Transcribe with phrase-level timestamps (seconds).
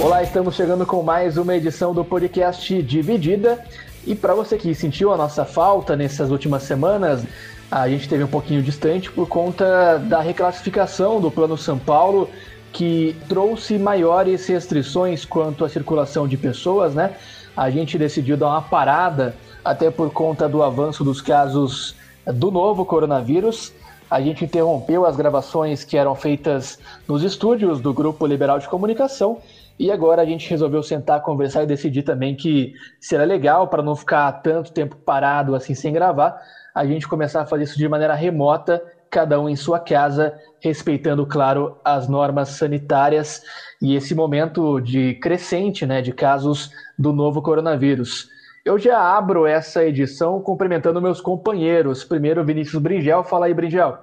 [0.00, 3.64] Olá, estamos chegando com mais uma edição do podcast Dividida.
[4.04, 7.24] E para você que sentiu a nossa falta nessas últimas semanas,
[7.70, 12.28] a gente teve um pouquinho distante por conta da reclassificação do Plano São Paulo,
[12.72, 17.12] que trouxe maiores restrições quanto à circulação de pessoas, né?
[17.56, 21.94] A gente decidiu dar uma parada, até por conta do avanço dos casos
[22.26, 23.72] do novo coronavírus.
[24.10, 29.38] A gente interrompeu as gravações que eram feitas nos estúdios do Grupo Liberal de Comunicação
[29.78, 33.94] e agora a gente resolveu sentar, conversar e decidir também que será legal para não
[33.94, 36.36] ficar tanto tempo parado assim sem gravar,
[36.74, 41.24] a gente começar a fazer isso de maneira remota, cada um em sua casa, respeitando,
[41.26, 43.42] claro, as normas sanitárias
[43.80, 48.26] e esse momento de crescente, né, de casos do novo coronavírus.
[48.68, 52.04] Eu já abro essa edição cumprimentando meus companheiros.
[52.04, 53.24] Primeiro, Vinícius Bringel.
[53.24, 53.96] Fala aí, Bringel.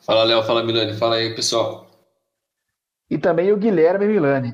[0.00, 0.42] Fala, Léo.
[0.42, 0.94] Fala, Milani.
[0.94, 1.86] Fala aí, pessoal.
[3.08, 4.52] E também o Guilherme Milani.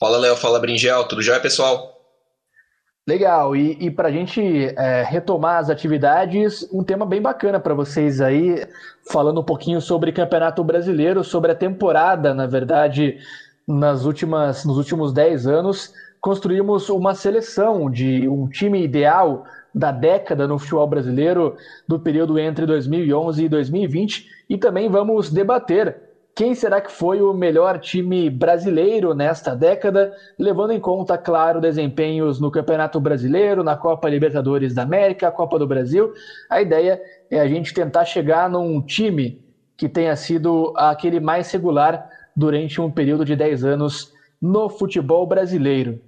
[0.00, 0.34] Fala, Léo.
[0.34, 1.04] Fala, Bringel.
[1.04, 1.96] Tudo jóia, pessoal?
[3.06, 3.54] Legal.
[3.54, 4.42] E, e para a gente
[4.76, 8.66] é, retomar as atividades, um tema bem bacana para vocês aí,
[9.12, 13.16] falando um pouquinho sobre Campeonato Brasileiro, sobre a temporada, na verdade,
[13.64, 19.44] nas últimas, nos últimos 10 anos, construímos uma seleção de um time ideal
[19.74, 21.54] da década no futebol brasileiro,
[21.86, 25.94] do período entre 2011 e 2020, e também vamos debater
[26.34, 32.40] quem será que foi o melhor time brasileiro nesta década, levando em conta, claro, desempenhos
[32.40, 36.10] no Campeonato Brasileiro, na Copa Libertadores da América, Copa do Brasil.
[36.48, 39.44] A ideia é a gente tentar chegar num time
[39.76, 46.00] que tenha sido aquele mais regular durante um período de 10 anos no futebol brasileiro.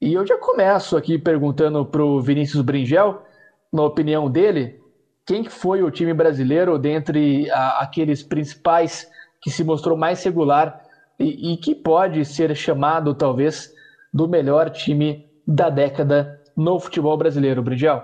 [0.00, 3.22] E eu já começo aqui perguntando para o Vinícius Bringel,
[3.70, 4.80] na opinião dele,
[5.26, 9.06] quem foi o time brasileiro dentre a, aqueles principais
[9.42, 10.82] que se mostrou mais regular
[11.18, 13.74] e, e que pode ser chamado, talvez,
[14.12, 18.02] do melhor time da década no futebol brasileiro, Bridgel?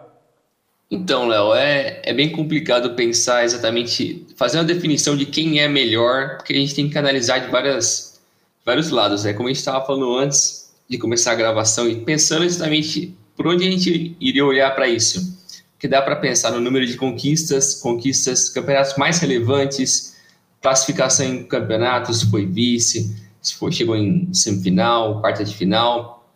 [0.90, 6.36] Então, Léo, é, é bem complicado pensar exatamente, fazer uma definição de quem é melhor,
[6.36, 8.20] porque a gente tem que analisar de várias,
[8.66, 9.32] vários lados, né?
[9.32, 13.66] Como a gente estava falando antes de começar a gravação e pensando exatamente por onde
[13.66, 15.36] a gente iria olhar para isso.
[15.78, 20.16] Que dá para pensar no número de conquistas, conquistas, campeonatos mais relevantes,
[20.62, 26.28] classificação em campeonatos, se foi vice, se foi, chegou em semifinal, quarta de final.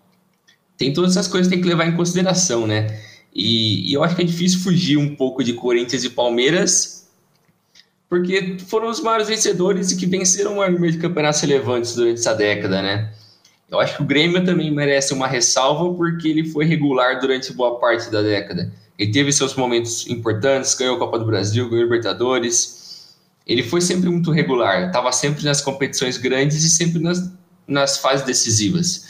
[0.76, 3.00] Tem todas essas coisas que tem que levar em consideração, né?
[3.34, 7.08] E, e, eu acho que é difícil fugir um pouco de Corinthians e Palmeiras,
[8.08, 12.34] porque foram os maiores vencedores e que venceram o número de campeonatos relevantes durante essa
[12.34, 13.12] década, né?
[13.70, 17.78] Eu acho que o Grêmio também merece uma ressalva porque ele foi regular durante boa
[17.78, 18.72] parte da década.
[18.98, 22.80] Ele teve seus momentos importantes, ganhou a Copa do Brasil, ganhou Libertadores,
[23.46, 27.32] ele foi sempre muito regular, estava sempre nas competições grandes e sempre nas,
[27.66, 29.06] nas fases decisivas.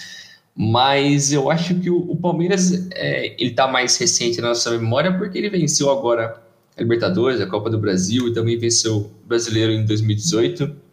[0.57, 5.17] Mas eu acho que o, o Palmeiras é, ele está mais recente na nossa memória
[5.17, 6.41] porque ele venceu agora
[6.77, 10.90] a Libertadores, a Copa do Brasil e também venceu o Brasileiro em 2018.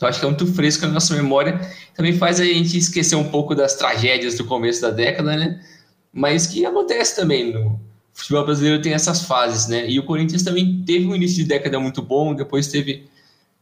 [0.00, 1.60] Então acho que é muito fresco na nossa memória.
[1.94, 5.60] Também faz a gente esquecer um pouco das tragédias do começo da década, né?
[6.10, 7.80] Mas que acontece também no, o
[8.14, 9.86] futebol brasileiro tem essas fases, né?
[9.90, 13.10] E o Corinthians também teve um início de década muito bom, depois teve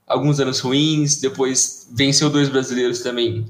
[0.06, 3.44] alguns anos ruins, depois venceu dois brasileiros também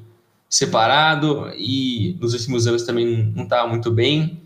[0.48, 4.40] separado e nos últimos anos também não estava muito bem.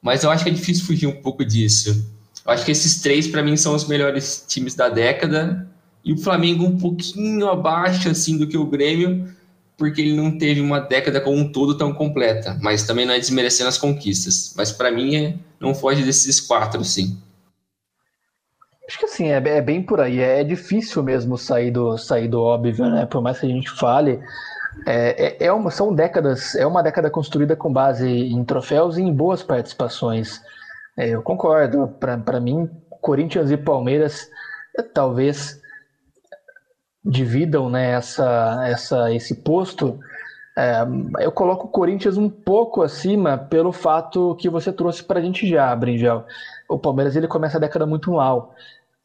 [0.00, 2.10] Mas eu acho que é difícil fugir um pouco disso.
[2.46, 5.68] Eu acho que esses três para mim são os melhores times da década
[6.04, 9.28] e o Flamengo um pouquinho abaixo assim do que o Grêmio,
[9.76, 13.18] porque ele não teve uma década como um todo tão completa, mas também não é
[13.18, 14.52] desmerecendo as conquistas.
[14.56, 17.18] Mas para mim é, não foge desses quatro, sim.
[18.86, 20.20] Acho que assim, é, é, bem por aí.
[20.20, 23.06] É difícil mesmo sair do, sair do óbvio, né?
[23.06, 24.20] Por mais que a gente fale.
[24.86, 29.02] É, é, é uma, são décadas, é uma década construída com base em troféus e
[29.02, 30.40] em boas participações.
[30.96, 31.88] É, eu concordo.
[31.98, 32.68] Para mim,
[33.00, 34.28] Corinthians e Palmeiras
[34.78, 35.60] é, talvez
[37.04, 39.98] dividam né, essa, essa, esse posto,
[40.56, 40.86] é,
[41.20, 45.46] eu coloco o Corinthians um pouco acima pelo fato que você trouxe para a gente
[45.48, 46.24] já, Bringel.
[46.68, 48.54] O Palmeiras ele começa a década muito mal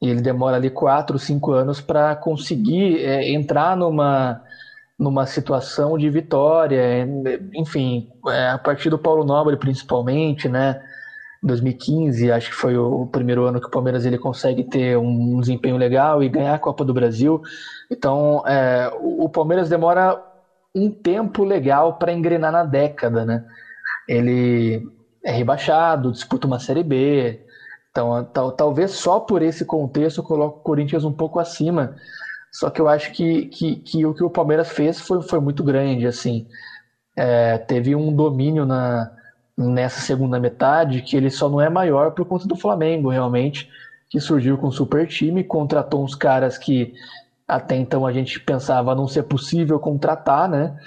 [0.01, 4.41] e ele demora ali quatro, cinco anos para conseguir é, entrar numa
[4.97, 7.07] numa situação de vitória,
[7.53, 10.81] enfim, é, a partir do Paulo Nobre principalmente, né?
[11.41, 15.77] 2015, acho que foi o primeiro ano que o Palmeiras ele consegue ter um desempenho
[15.77, 17.41] legal e ganhar a Copa do Brasil.
[17.89, 20.17] Então, é, o Palmeiras demora
[20.75, 23.41] um tempo legal para engrenar na década, né?
[24.07, 24.81] Ele
[25.23, 27.39] é rebaixado, disputa uma Série B.
[27.91, 31.95] Então, tal, talvez só por esse contexto eu coloco o Corinthians um pouco acima.
[32.51, 35.63] Só que eu acho que, que, que o que o Palmeiras fez foi, foi muito
[35.63, 36.45] grande, assim.
[37.17, 39.09] É, teve um domínio na,
[39.59, 43.69] nessa segunda metade que ele só não é maior por conta do Flamengo, realmente,
[44.09, 46.93] que surgiu com super time, contratou uns caras que
[47.45, 50.77] até então a gente pensava não ser possível contratar, né?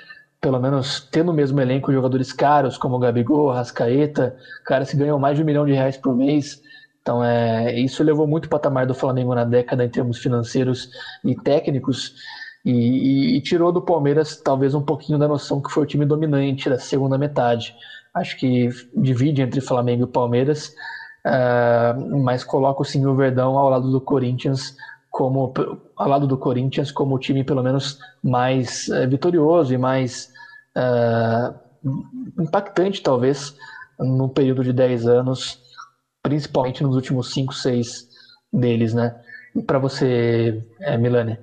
[0.41, 5.19] Pelo menos tendo o mesmo elenco jogadores caros como o Gabigol, Rascaeta, caras que ganham
[5.19, 6.63] mais de um milhão de reais por mês.
[7.03, 10.89] Então, é, isso levou muito o patamar do Flamengo na década em termos financeiros
[11.25, 12.15] e técnicos.
[12.65, 16.07] E, e, e, tirou do Palmeiras talvez um pouquinho da noção que foi o time
[16.07, 17.75] dominante da segunda metade.
[18.15, 20.69] Acho que divide entre Flamengo e Palmeiras,
[21.27, 24.75] uh, mas coloco sim o Verdão ao lado do Corinthians
[25.11, 25.53] como
[25.95, 30.29] ao lado do Corinthians como o time pelo menos mais uh, vitorioso e mais
[30.77, 31.55] uh,
[32.41, 33.53] impactante talvez
[33.99, 35.59] no período de 10 anos,
[36.23, 38.07] principalmente nos últimos 5, 6
[38.53, 39.15] deles, né?
[39.55, 41.39] E para você, é, Milane?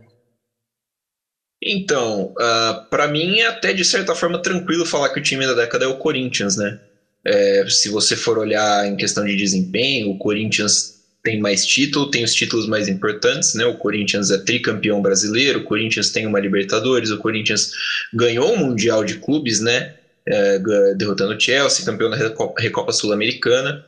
[1.61, 5.45] Então, uh, ah, para mim é até de certa forma tranquilo falar que o time
[5.45, 6.77] da década é o Corinthians, né?
[7.25, 12.23] É, se você for olhar em questão de desempenho, o Corinthians tem mais título, tem
[12.23, 13.65] os títulos mais importantes, né?
[13.65, 17.71] O Corinthians é tricampeão brasileiro, o Corinthians tem uma Libertadores, o Corinthians
[18.13, 19.95] ganhou o Mundial de Clubes, né?
[20.25, 20.59] É,
[20.95, 22.17] derrotando o Chelsea, campeão da
[22.57, 23.83] Recopa Sul-Americana.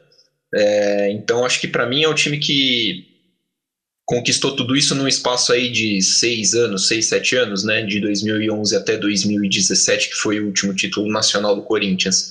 [0.53, 3.10] É, então acho que para mim é um time que
[4.11, 7.81] conquistou tudo isso num espaço aí de seis anos, seis, sete anos, né?
[7.81, 12.27] De 2011 até 2017, que foi o último título nacional do Corinthians.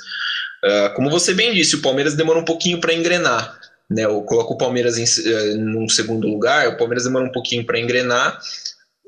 [0.63, 3.59] Uh, como você bem disse, o Palmeiras demorou um pouquinho para engrenar.
[3.89, 7.81] Né, eu coloco o Palmeiras em uh, segundo lugar, o Palmeiras demora um pouquinho para
[7.81, 8.39] engrenar.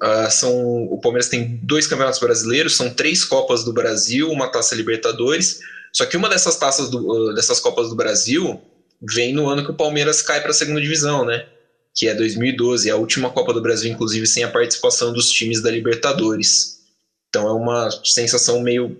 [0.02, 4.74] Uh, são, o Palmeiras tem dois campeonatos brasileiros, são três Copas do Brasil, uma Taça
[4.74, 5.60] Libertadores.
[5.92, 8.62] Só que uma dessas taças do, uh, dessas Copas do Brasil
[9.02, 11.44] vem no ano que o Palmeiras cai para a segunda divisão, né?
[11.94, 15.70] Que é 2012, a última Copa do Brasil, inclusive, sem a participação dos times da
[15.70, 16.80] Libertadores.
[17.28, 18.96] Então é uma sensação meio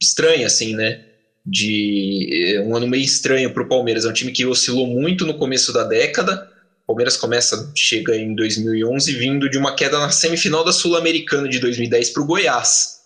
[0.00, 1.06] estranha, assim, né?
[1.44, 4.04] de eh, um ano meio estranho para o Palmeiras.
[4.04, 6.48] É um time que oscilou muito no começo da década.
[6.84, 11.58] O Palmeiras começa, chega em 2011, vindo de uma queda na semifinal da Sul-Americana de
[11.58, 13.00] 2010 para o Goiás,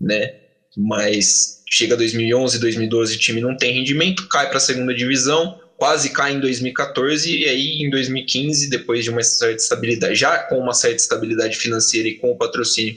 [0.00, 0.34] né?
[0.76, 6.10] Mas chega 2011, 2012, o time não tem rendimento, cai para a segunda divisão, quase
[6.10, 10.74] cai em 2014 e aí em 2015, depois de uma certa estabilidade, já com uma
[10.74, 12.96] certa estabilidade financeira e com o patrocínio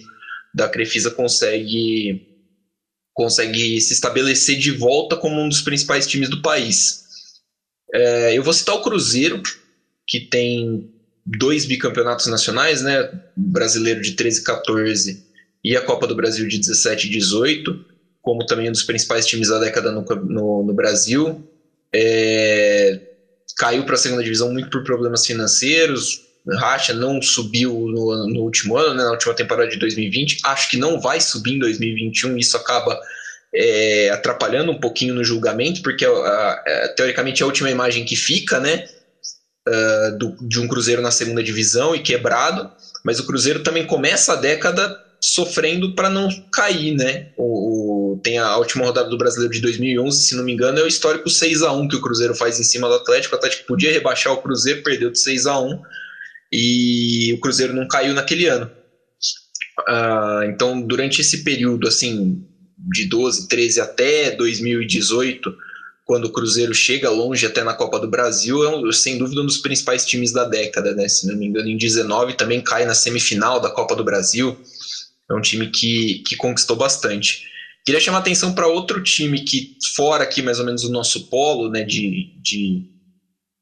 [0.53, 2.27] da Crefisa consegue
[3.13, 7.05] consegue se estabelecer de volta como um dos principais times do país.
[7.93, 9.41] É, eu vou citar o Cruzeiro,
[10.05, 10.91] que tem
[11.25, 13.09] dois bicampeonatos nacionais, né?
[13.37, 15.23] Brasileiro de 13 e 14
[15.63, 17.85] e a Copa do Brasil de 17 e 18,
[18.21, 21.47] como também um dos principais times da década no, no, no Brasil.
[21.95, 22.99] É,
[23.57, 26.21] caiu para a segunda divisão muito por problemas financeiros.
[26.59, 30.39] Racha não subiu no, no último ano, né, na última temporada de 2020.
[30.43, 32.37] Acho que não vai subir em 2021.
[32.37, 32.99] Isso acaba
[33.53, 36.05] é, atrapalhando um pouquinho no julgamento, porque
[36.95, 38.83] teoricamente é a última imagem que fica, né?
[39.65, 42.69] Uh, do, de um Cruzeiro na segunda divisão e quebrado,
[43.01, 47.27] mas o Cruzeiro também começa a década sofrendo para não cair, né?
[47.37, 50.87] O, tem a última rodada do Brasileiro de 2011, se não me engano, é o
[50.87, 53.35] histórico 6 a 1 que o Cruzeiro faz em cima do Atlético.
[53.35, 55.81] O Atlético podia rebaixar o Cruzeiro, perdeu de 6 a 1
[56.51, 58.69] e o Cruzeiro não caiu naquele ano.
[59.89, 62.45] Uh, então, durante esse período, assim,
[62.77, 65.55] de 12, 13 até 2018,
[66.05, 69.45] quando o Cruzeiro chega longe até na Copa do Brasil, é um, sem dúvida um
[69.45, 71.07] dos principais times da década, né?
[71.07, 74.57] Se não me engano, em 19 também cai na semifinal da Copa do Brasil.
[75.29, 77.47] É um time que, que conquistou bastante.
[77.85, 81.69] Queria chamar atenção para outro time que, fora aqui mais ou menos o nosso polo,
[81.69, 82.89] né, de, de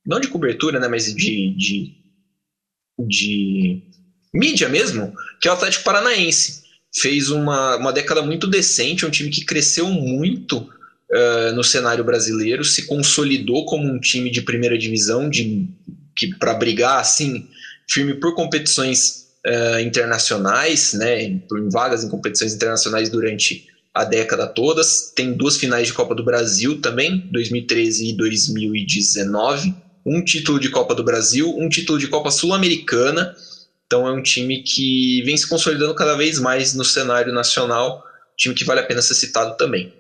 [0.06, 2.02] não de cobertura, né, mas de, de
[3.08, 3.82] de
[4.34, 6.62] mídia mesmo, que é o Atlético Paranaense.
[6.94, 12.64] Fez uma, uma década muito decente, um time que cresceu muito uh, no cenário brasileiro,
[12.66, 15.70] se consolidou como um time de primeira divisão, de
[16.16, 17.48] que para brigar assim
[17.90, 25.12] firme por competições uh, internacionais, né, por vagas em competições internacionais durante a década todas.
[25.16, 30.96] Tem duas finais de Copa do Brasil também, 2013 e 2019 um título de Copa
[30.96, 33.34] do Brasil, um título de Copa Sul-Americana,
[33.86, 38.02] Então é um time que vem se consolidando cada vez mais no cenário nacional,
[38.38, 39.94] time que vale a pena ser citado também.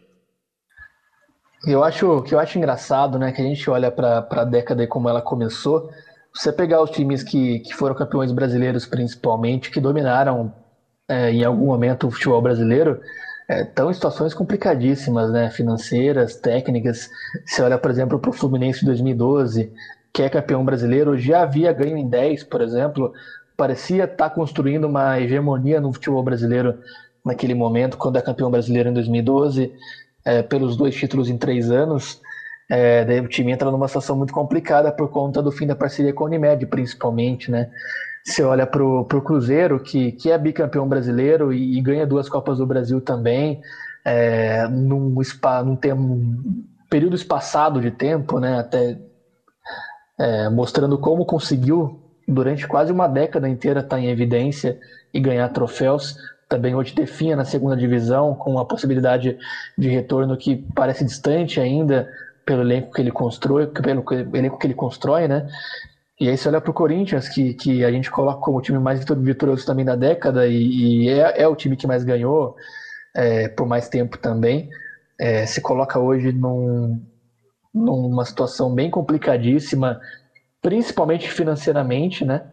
[1.68, 4.88] Eu acho que eu acho engraçado, né, que a gente olha para a década e
[4.88, 5.92] como ela começou.
[6.34, 10.54] Você pegar os times que, que foram campeões brasileiros, principalmente, que dominaram
[11.08, 13.00] é, em algum momento o futebol brasileiro,
[13.60, 17.10] estão é, em situações complicadíssimas, né, financeiras, técnicas.
[17.46, 19.72] Você olha, por exemplo, para o Fluminense de 2012,
[20.14, 23.14] que é campeão brasileiro, já havia ganho em 10, por exemplo,
[23.56, 26.78] parecia estar tá construindo uma hegemonia no futebol brasileiro
[27.24, 29.72] naquele momento, quando é campeão brasileiro em 2012,
[30.26, 32.20] é, pelos dois títulos em três anos.
[32.70, 36.14] É, daí o time entra numa situação muito complicada por conta do fim da parceria
[36.14, 37.70] com a Unimed, principalmente, né?
[38.24, 42.60] Você olha para o Cruzeiro, que, que é bicampeão brasileiro e, e, ganha duas Copas
[42.60, 43.60] do Brasil também,
[44.06, 48.60] é, num, spa, num, tempo, num período espaçado de tempo, né?
[48.60, 48.98] Até
[50.20, 51.98] é, mostrando como conseguiu
[52.28, 54.78] durante quase uma década inteira estar tá em evidência
[55.14, 56.14] e ganhar troféus.
[56.48, 59.36] Também hoje definha na segunda divisão, com a possibilidade
[59.78, 62.06] de retorno que parece distante ainda
[62.46, 65.46] pelo elenco que ele constrói, pelo elenco que ele constrói, né?
[66.22, 68.78] E aí você olha para o Corinthians, que, que a gente coloca como o time
[68.78, 72.54] mais vitorioso também da década, e, e é, é, o time que mais ganhou
[73.16, 74.68] é, por mais tempo também.
[75.20, 77.02] É, se coloca hoje num,
[77.74, 79.98] numa situação bem complicadíssima,
[80.62, 82.44] principalmente financeiramente, né?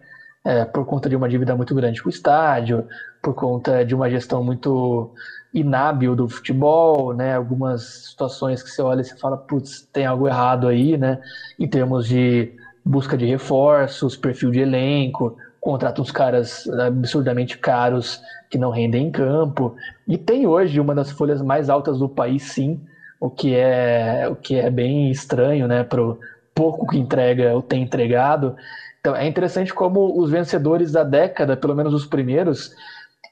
[0.46, 2.82] É, por conta de uma dívida muito grande com o estádio,
[3.22, 5.10] por conta de uma gestão muito
[5.52, 7.34] inábil do futebol, né?
[7.34, 11.18] Algumas situações que você olha e você fala, putz, tem algo errado aí, né?
[11.58, 12.50] Em termos de
[12.84, 18.20] busca de reforços, perfil de elenco, contrata uns caras absurdamente caros
[18.50, 19.74] que não rendem em campo.
[20.06, 22.80] E tem hoje uma das folhas mais altas do país, sim,
[23.20, 25.84] o que é, o que é bem estranho, né?
[25.84, 26.18] Pro,
[26.54, 28.56] pouco que entrega ou tem entregado.
[29.00, 32.72] Então é interessante como os vencedores da década, pelo menos os primeiros,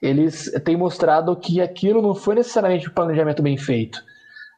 [0.01, 4.01] eles têm mostrado que aquilo não foi necessariamente um planejamento bem feito.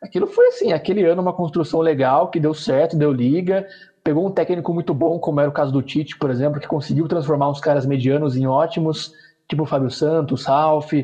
[0.03, 3.67] Aquilo foi assim, aquele ano uma construção legal que deu certo, deu liga,
[4.09, 7.07] pegou um técnico muito bom, como era o caso do Tite, por exemplo, que conseguiu
[7.07, 9.11] transformar uns caras medianos em ótimos,
[9.47, 10.95] tipo o Fábio Santos, Ralf,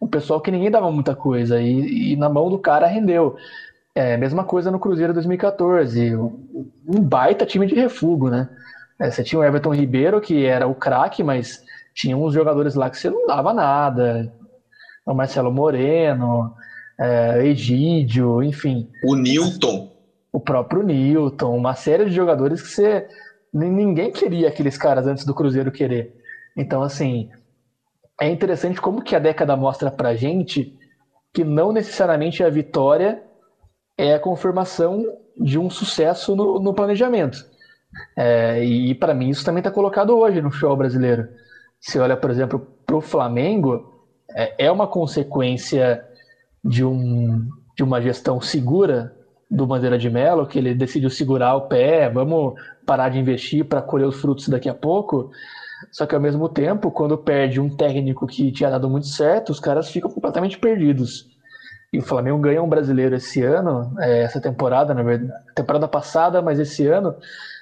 [0.00, 3.34] um pessoal que ninguém dava muita coisa, e, e na mão do cara rendeu.
[3.94, 8.48] É, mesma coisa no Cruzeiro 2014, um baita time de refúgio, né?
[8.98, 11.60] É, você tinha o Everton Ribeiro, que era o craque, mas
[11.94, 14.26] tinha uns jogadores lá que você não dava nada.
[15.04, 16.50] O Marcelo Moreno,
[16.98, 18.88] é, Egídio, enfim.
[19.04, 19.93] O Newton.
[20.34, 23.06] O próprio Newton, uma série de jogadores que você.
[23.52, 26.12] Ninguém queria aqueles caras antes do Cruzeiro querer.
[26.56, 27.30] Então, assim,
[28.20, 30.76] é interessante como que a década mostra pra gente
[31.32, 33.22] que não necessariamente a vitória
[33.96, 35.04] é a confirmação
[35.36, 37.38] de um sucesso no, no planejamento.
[38.16, 41.28] É, e para mim isso também está colocado hoje no futebol brasileiro.
[41.80, 46.04] Se olha, por exemplo, para o Flamengo, é, é, uma consequência
[46.64, 49.14] de, um, de uma gestão segura
[49.54, 53.80] do Bandeira de Melo, que ele decidiu segurar o pé, vamos parar de investir para
[53.80, 55.30] colher os frutos daqui a pouco.
[55.92, 59.60] Só que ao mesmo tempo, quando perde um técnico que tinha dado muito certo, os
[59.60, 61.28] caras ficam completamente perdidos.
[61.92, 66.42] E o Flamengo ganha um brasileiro esse ano, é, essa temporada, na verdade, temporada passada,
[66.42, 67.14] mas esse ano,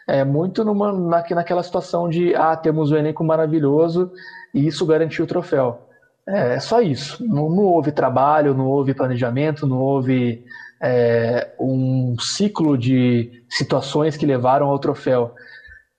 [0.09, 4.11] é muito numa, na, naquela situação de ah, temos um elenco maravilhoso
[4.55, 5.87] e isso garantiu o troféu.
[6.27, 7.23] É, só isso.
[7.27, 10.45] Não, não, houve trabalho, não houve planejamento, não houve
[10.83, 15.35] é, um ciclo de situações que levaram ao troféu.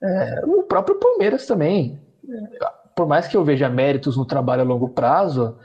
[0.02, 1.98] É, o próprio Palmeiras também.
[2.94, 5.56] Por mais que eu veja méritos no trabalho a longo prazo,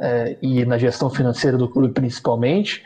[0.00, 2.82] é, e na gestão financeira do clube principalmente,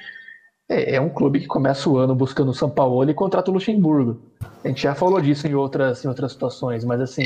[0.69, 3.55] é, é, um clube que começa o ano buscando o São Paulo e contrata o
[3.55, 4.21] Luxemburgo.
[4.65, 7.25] A gente já falou disso em outras, em outras situações, mas assim,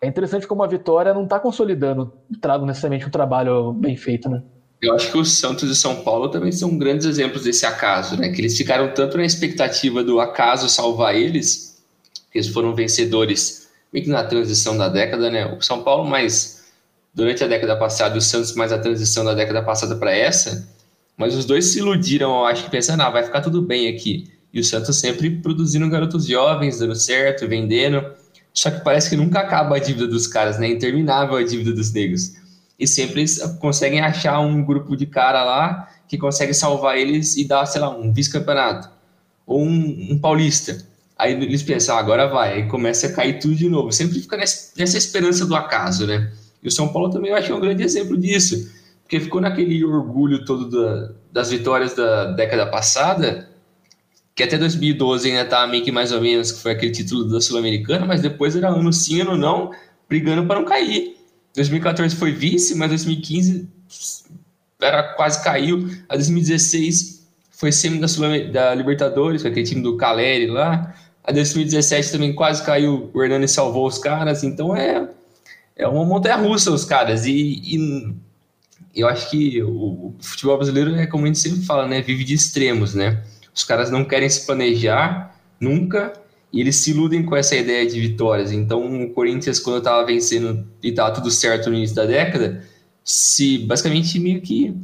[0.00, 4.42] é interessante como a vitória não está consolidando, trago necessariamente um trabalho bem feito, né?
[4.80, 8.28] Eu acho que o Santos e São Paulo também são grandes exemplos desse acaso, né?
[8.30, 11.82] Que eles ficaram tanto na expectativa do acaso salvar eles,
[12.30, 15.46] que eles foram vencedores meio que na transição da década, né?
[15.46, 16.58] O São Paulo mais
[17.12, 20.68] durante a década passada o Santos mais a transição da década passada para essa,
[21.16, 24.30] mas os dois se iludiram, eu acho que pensando, ah, vai ficar tudo bem aqui.
[24.54, 28.04] E o Santos sempre produzindo garotos jovens, dando certo, vendendo.
[28.54, 30.68] Só que parece que nunca acaba a dívida dos caras, né?
[30.68, 32.34] Interminável a dívida dos negros.
[32.78, 37.44] E sempre eles conseguem achar um grupo de cara lá que consegue salvar eles e
[37.44, 38.88] dar, sei lá, um vice-campeonato.
[39.46, 40.86] Ou um, um, paulista.
[41.18, 42.54] Aí eles pensam, ah, agora vai.
[42.54, 43.90] Aí começa a cair tudo de novo.
[43.90, 46.32] Sempre fica nessa esperança do acaso, né?
[46.62, 48.70] E o São Paulo também eu acho um grande exemplo disso,
[49.02, 53.48] porque ficou naquele orgulho todo da, das vitórias da década passada,
[54.34, 57.40] que até 2012 ainda estava meio que mais ou menos, que foi aquele título da
[57.40, 59.70] Sul-Americana, mas depois era ano sim, ano não,
[60.08, 61.17] brigando para não cair.
[61.54, 63.68] 2014 foi vice, mas 2015
[64.80, 65.88] era, quase caiu.
[66.08, 68.06] A 2016 foi semi da,
[68.52, 70.94] da Libertadores, com aquele time do Caleri lá.
[71.24, 74.44] A 2017 também quase caiu, o Hernani salvou os caras.
[74.44, 75.08] Então é,
[75.76, 77.26] é uma montanha russa os caras.
[77.26, 78.14] E, e
[78.94, 82.00] eu acho que o, futebol brasileiro é como a gente sempre fala, né?
[82.00, 83.22] Vive de extremos, né?
[83.54, 86.12] Os caras não querem se planejar nunca
[86.52, 88.52] e eles se iludem com essa ideia de vitórias.
[88.52, 92.64] Então, o Corinthians, quando estava vencendo e estava tudo certo no início da década,
[93.04, 94.74] se basicamente meio que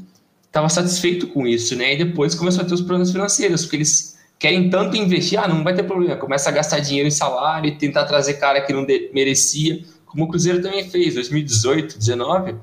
[0.47, 1.95] estava satisfeito com isso, né?
[1.95, 5.65] E depois começou a ter os problemas financeiros, porque eles querem tanto investir, ah, não
[5.65, 9.83] vai ter problema, começa a gastar dinheiro em salário tentar trazer cara que não merecia,
[10.07, 12.55] como o Cruzeiro também fez, 2018, 19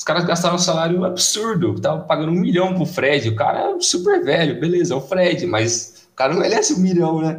[0.00, 3.28] os caras gastaram um salário absurdo, estavam pagando um milhão pro Fred.
[3.28, 6.78] O cara é super velho, beleza, é o Fred, mas o cara não merece um
[6.78, 7.38] milhão, né?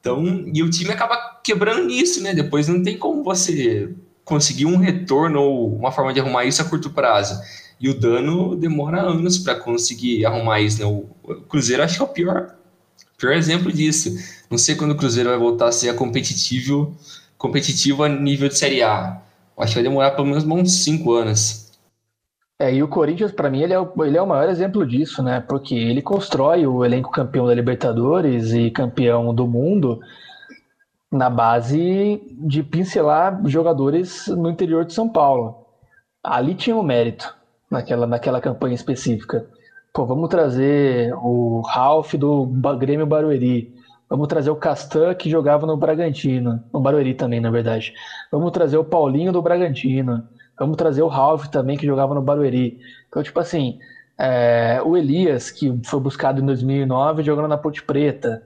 [0.00, 2.32] Então, e o time acaba quebrando nisso, né?
[2.34, 6.64] Depois não tem como você conseguir um retorno ou uma forma de arrumar isso a
[6.64, 7.40] curto prazo.
[7.80, 10.86] E o dano demora anos para conseguir arrumar isso, né?
[10.86, 12.54] O Cruzeiro acho que é o pior,
[13.16, 14.16] pior exemplo disso.
[14.50, 16.96] Não sei quando o Cruzeiro vai voltar a ser competitivo,
[17.36, 19.20] competitivo a nível de Série A.
[19.56, 21.67] Acho que vai demorar pelo menos uns 5 anos.
[22.60, 25.22] É, e o Corinthians, para mim, ele é, o, ele é o maior exemplo disso,
[25.22, 25.40] né?
[25.40, 30.00] Porque ele constrói o elenco campeão da Libertadores e campeão do mundo
[31.10, 35.66] na base de pincelar jogadores no interior de São Paulo.
[36.22, 37.32] Ali tinha o um mérito
[37.70, 39.46] naquela, naquela campanha específica.
[39.92, 42.44] Pô, vamos trazer o Ralph do
[42.76, 43.72] Grêmio Barueri.
[44.08, 46.62] Vamos trazer o Castan, que jogava no Bragantino.
[46.72, 47.92] No Barueri também, na verdade.
[48.32, 50.26] Vamos trazer o Paulinho do Bragantino.
[50.58, 52.78] Vamos trazer o Ralph também, que jogava no Barueri.
[53.08, 53.78] Então, tipo assim,
[54.18, 58.42] é, o Elias, que foi buscado em 2009, jogando na Ponte Preta.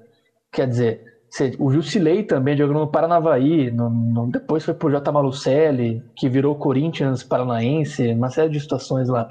[0.52, 1.12] Quer dizer,
[1.58, 5.10] o Jusilei também jogando no Paranavaí, no, no, depois foi pro J.
[5.10, 9.26] Malucelli, que virou Corinthians Paranaense, uma série de situações lá.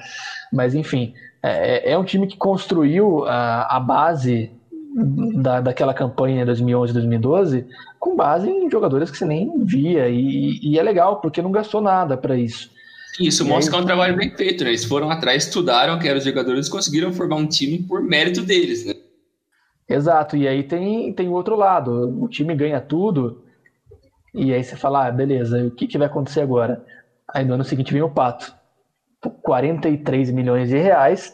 [0.52, 1.14] Mas, enfim,
[1.44, 4.52] é, é, é um time que construiu a, a base
[4.94, 7.66] da, daquela campanha 2011-2012
[8.00, 10.10] com base em jogadores que você nem via.
[10.10, 12.70] E, e é legal, porque não gastou nada para isso.
[13.20, 14.72] Isso mostra que é um trabalho bem feito, né?
[14.72, 18.42] Eles foram atrás, estudaram que eram os jogadores e conseguiram formar um time por mérito
[18.42, 18.94] deles, né?
[19.88, 22.18] Exato, e aí tem, tem o outro lado.
[22.24, 23.44] O time ganha tudo,
[24.34, 26.84] e aí você fala, ah, beleza, o que, que vai acontecer agora?
[27.28, 28.54] Aí no ano seguinte vem o Pato.
[29.44, 31.34] 43 milhões de reais,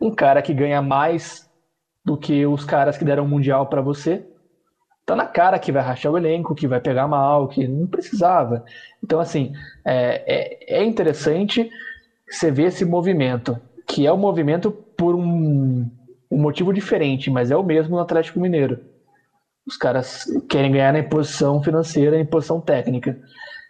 [0.00, 1.47] um cara que ganha mais
[2.08, 4.26] do que os caras que deram o Mundial para você.
[5.04, 8.64] Tá na cara que vai rachar o elenco, que vai pegar mal, que não precisava.
[9.04, 9.52] Então, assim,
[9.84, 11.68] é, é, é interessante
[12.26, 15.86] você ver esse movimento, que é um movimento por um,
[16.30, 18.80] um motivo diferente, mas é o mesmo no Atlético Mineiro.
[19.66, 23.18] Os caras querem ganhar na imposição financeira e imposição técnica.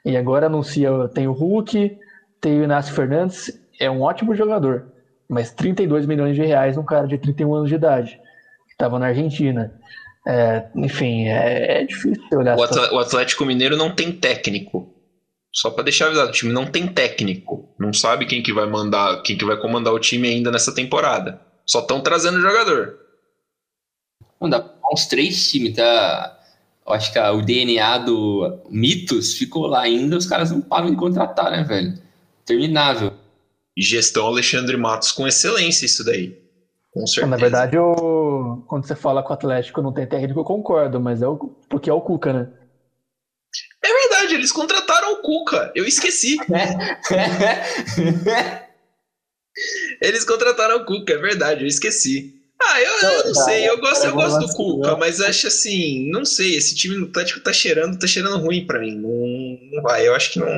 [0.05, 1.98] E agora anuncia, tem o Hulk,
[2.40, 4.92] tem o Inácio Fernandes, é um ótimo jogador,
[5.29, 8.27] mas 32 milhões de reais num cara de 31 anos de idade
[8.78, 9.74] estava na Argentina.
[10.26, 12.56] É, enfim, é, é, difícil olhar.
[12.56, 14.94] O, o Atlético Mineiro não tem técnico.
[15.52, 17.74] Só para deixar avisado, o time não tem técnico.
[17.78, 21.40] Não sabe quem que vai mandar, quem que vai comandar o time ainda nessa temporada.
[21.66, 22.96] Só estão trazendo jogador.
[24.40, 26.38] Manda uns três times, tá?
[26.86, 30.96] Eu acho que o DNA do Mitos ficou lá ainda, os caras não param de
[30.96, 31.98] contratar, né, velho?
[32.46, 33.12] Terminável.
[33.76, 36.47] Gestão Alexandre Matos com excelência, isso daí.
[36.98, 37.30] Com certeza.
[37.30, 38.64] Na verdade, o...
[38.66, 41.37] quando você fala que o Atlético não tem técnico, eu concordo, mas é o...
[41.68, 42.48] porque é o Cuca, né?
[43.84, 45.70] É verdade, eles contrataram o Cuca.
[45.76, 46.37] Eu esqueci.
[50.02, 52.34] eles contrataram o Cuca, é verdade, eu esqueci.
[52.61, 56.24] Ah, eu, eu não sei, eu gosto, eu gosto do Cuca, mas acho assim, não
[56.24, 58.96] sei, esse time do Atlético tá cheirando, tá cheirando ruim para mim.
[58.96, 60.48] Não, não vai, eu acho que não.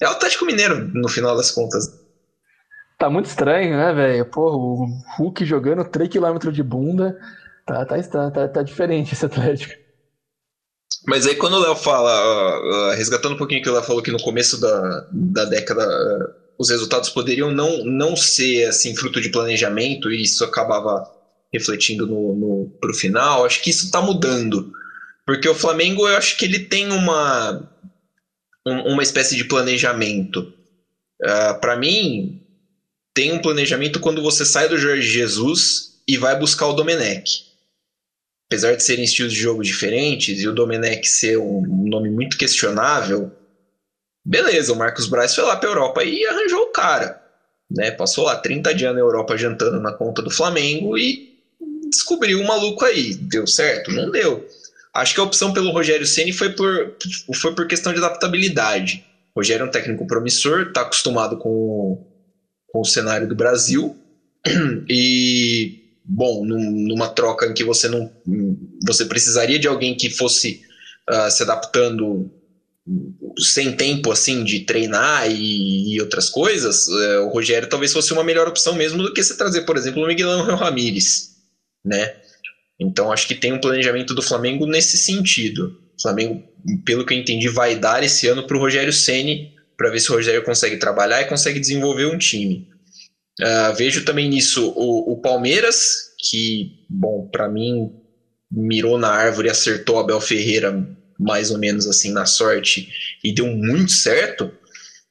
[0.00, 1.84] É o Atlético Mineiro, no final das contas.
[3.02, 4.24] Tá muito estranho, né, velho?
[4.24, 4.86] Pô, o
[5.18, 7.12] Hulk jogando 3km de bunda.
[7.66, 9.74] Tá, tá, tá, tá diferente esse Atlético.
[11.08, 14.22] Mas aí quando o Léo fala, resgatando um pouquinho que o Léo falou que no
[14.22, 20.08] começo da, da década uh, os resultados poderiam não, não ser assim fruto de planejamento
[20.08, 21.04] e isso acabava
[21.52, 24.70] refletindo no, no, pro final, acho que isso tá mudando.
[25.26, 27.68] Porque o Flamengo, eu acho que ele tem uma,
[28.64, 30.54] um, uma espécie de planejamento.
[31.20, 32.41] Uh, para mim,
[33.14, 37.44] tem um planejamento quando você sai do Jorge Jesus e vai buscar o Domenech.
[38.48, 43.32] Apesar de serem estilos de jogo diferentes e o Domenech ser um nome muito questionável,
[44.24, 47.22] beleza, o Marcos Braz foi lá para a Europa e arranjou o cara.
[47.70, 47.90] Né?
[47.90, 51.38] Passou lá 30 dias na Europa jantando na conta do Flamengo e
[51.88, 53.14] descobriu o um maluco aí.
[53.14, 53.90] Deu certo?
[53.90, 54.46] Não deu.
[54.94, 56.94] Acho que a opção pelo Rogério Ceni foi por,
[57.34, 59.04] foi por questão de adaptabilidade.
[59.34, 62.04] O Rogério é um técnico promissor, está acostumado com,
[62.72, 63.96] com o cenário do Brasil
[64.88, 68.10] e bom, num, numa troca em que você não
[68.84, 70.60] você precisaria de alguém que fosse
[71.08, 72.30] uh, se adaptando
[73.38, 78.24] sem tempo assim de treinar e, e outras coisas, uh, o Rogério talvez fosse uma
[78.24, 81.36] melhor opção mesmo do que se trazer, por exemplo, o Miguel Ramírez,
[81.84, 82.16] né?
[82.80, 85.78] Então acho que tem um planejamento do Flamengo nesse sentido.
[85.96, 86.42] O Flamengo,
[86.84, 89.52] pelo que eu entendi, vai dar esse ano para o Rogério Ceni
[89.82, 92.68] para ver se o Rogério consegue trabalhar e consegue desenvolver um time.
[93.40, 97.90] Uh, vejo também nisso o, o Palmeiras, que, bom, para mim,
[98.48, 102.88] mirou na árvore acertou Abel Ferreira mais ou menos assim na sorte
[103.24, 104.52] e deu muito certo,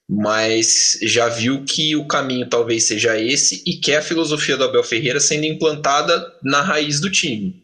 [0.09, 4.83] mas já viu que o caminho talvez seja esse e quer a filosofia do Abel
[4.85, 7.61] Ferreira sendo implantada na raiz do time.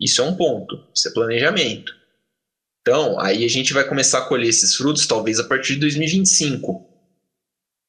[0.00, 1.92] Isso é um ponto, isso é planejamento.
[2.86, 6.94] Então, aí a gente vai começar a colher esses frutos talvez a partir de 2025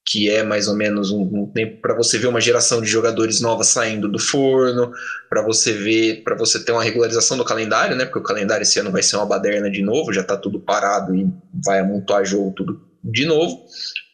[0.08, 3.41] que é mais ou menos um, um tempo para você ver uma geração de jogadores
[3.41, 4.91] novas saindo do forno,
[5.27, 8.05] para você ver, para você ter uma regularização do calendário, né?
[8.05, 11.15] Porque o calendário esse ano vai ser uma baderna de novo, já está tudo parado
[11.15, 11.27] e
[11.65, 13.65] vai amontoar jogo tudo de novo.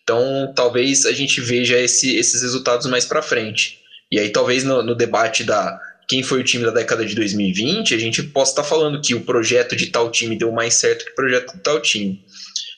[0.01, 3.79] Então, talvez a gente veja esse, esses resultados mais para frente.
[4.09, 5.77] E aí, talvez no, no, debate da
[6.11, 9.15] quem foi o time da década de 2020, a gente possa estar tá falando que
[9.15, 12.21] o projeto de tal time deu mais certo que o projeto de tal time.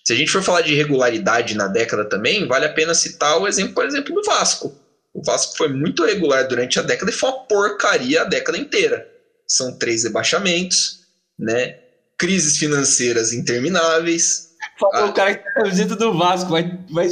[0.06, 3.48] Se a gente for falar de regularidade na década também, vale a pena citar o
[3.48, 4.80] exemplo, por exemplo, do Vasco.
[5.12, 9.10] O Vasco foi muito regular durante a década e foi uma porcaria a década inteira.
[9.48, 11.00] São três rebaixamentos,
[11.39, 11.80] né?
[12.19, 14.50] Crises financeiras intermináveis.
[14.80, 15.10] Falou a...
[15.10, 17.08] o cara que tá camiseta do Vasco, vai, vai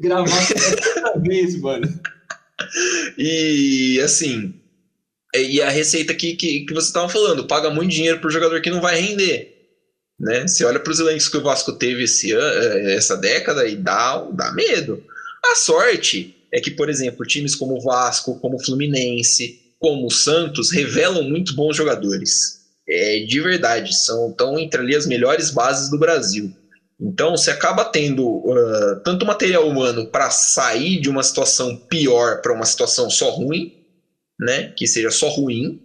[0.00, 0.48] gravar
[0.94, 1.86] toda vez, mano.
[3.16, 4.59] E assim,
[5.34, 8.70] e a receita que, que, que você estava falando, paga muito dinheiro pro jogador que
[8.70, 9.56] não vai render.
[10.18, 10.46] Né?
[10.46, 13.76] Você olha para os elencos que o Vasco teve esse ano, eh, essa década e
[13.76, 15.02] dá, dá medo.
[15.44, 20.10] A sorte é que, por exemplo, times como o Vasco, como o Fluminense, como o
[20.10, 22.60] Santos revelam muito bons jogadores.
[22.86, 26.52] É, de verdade, são estão entre ali as melhores bases do Brasil.
[27.00, 32.52] Então, você acaba tendo uh, tanto material humano para sair de uma situação pior para
[32.52, 33.79] uma situação só ruim,
[34.40, 35.80] né, que seja só ruim,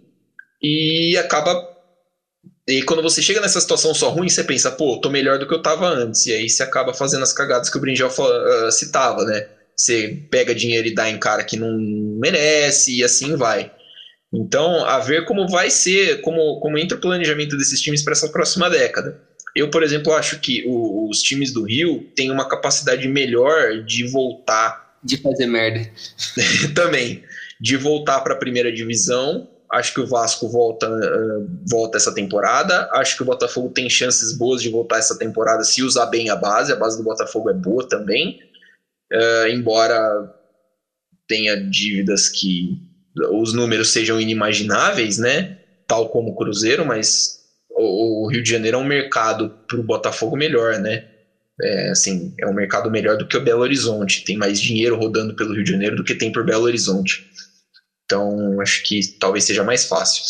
[0.62, 1.76] e acaba
[2.68, 5.54] e quando você chega nessa situação só ruim, você pensa, pô, tô melhor do que
[5.54, 6.26] eu tava antes.
[6.26, 9.46] E aí você acaba fazendo as cagadas que o Brinjel uh, citava, né?
[9.76, 11.78] Você pega dinheiro e dá em cara que não
[12.18, 13.70] merece e assim vai.
[14.32, 18.28] Então, a ver como vai ser, como, como entra o planejamento desses times para essa
[18.28, 19.20] próxima década.
[19.54, 24.04] Eu, por exemplo, acho que o, os times do Rio têm uma capacidade melhor de
[24.08, 24.98] voltar.
[25.04, 25.88] De fazer merda.
[26.74, 27.22] também.
[27.60, 32.88] De voltar para a primeira divisão Acho que o Vasco volta, uh, volta essa temporada.
[32.92, 36.36] Acho que o Botafogo tem chances boas de voltar essa temporada se usar bem a
[36.36, 36.72] base.
[36.72, 38.38] A base do Botafogo é boa também.
[39.12, 40.32] Uh, embora
[41.26, 42.80] tenha dívidas que
[43.32, 45.58] os números sejam inimagináveis, né?
[45.86, 47.40] Tal como o Cruzeiro, mas
[47.70, 51.04] o, o Rio de Janeiro é um mercado para o Botafogo melhor, né?
[51.60, 54.24] É, assim, é um mercado melhor do que o Belo Horizonte.
[54.24, 57.30] Tem mais dinheiro rodando pelo Rio de Janeiro do que tem por Belo Horizonte.
[58.04, 60.22] Então, acho que talvez seja mais fácil.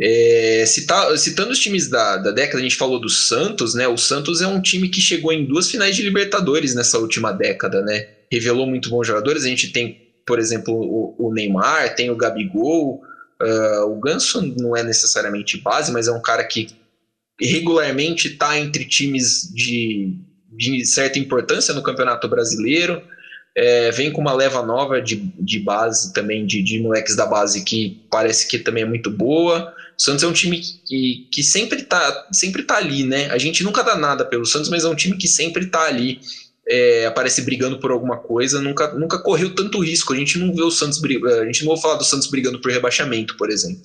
[0.00, 3.86] É, cita, citando os times da, da década, a gente falou do Santos, né?
[3.86, 7.82] O Santos é um time que chegou em duas finais de Libertadores nessa última década,
[7.82, 8.08] né?
[8.32, 9.44] Revelou muito bons jogadores.
[9.44, 13.02] A gente tem, por exemplo, o, o Neymar, tem o Gabigol.
[13.42, 16.68] Uh, o Ganso não é necessariamente base, mas é um cara que
[17.46, 20.14] regularmente está entre times de,
[20.52, 23.02] de certa importância no Campeonato Brasileiro.
[23.56, 27.64] É, vem com uma leva nova de, de base também, de, de moleques da base
[27.64, 29.74] que parece que também é muito boa.
[29.98, 33.30] O Santos é um time que, que sempre, tá, sempre tá ali, né?
[33.30, 36.20] A gente nunca dá nada pelo Santos, mas é um time que sempre tá ali,
[36.68, 40.12] é, aparece brigando por alguma coisa, nunca, nunca correu tanto risco.
[40.12, 42.70] A gente não vê o Santos a gente não ouve falar do Santos brigando por
[42.70, 43.82] rebaixamento, por exemplo.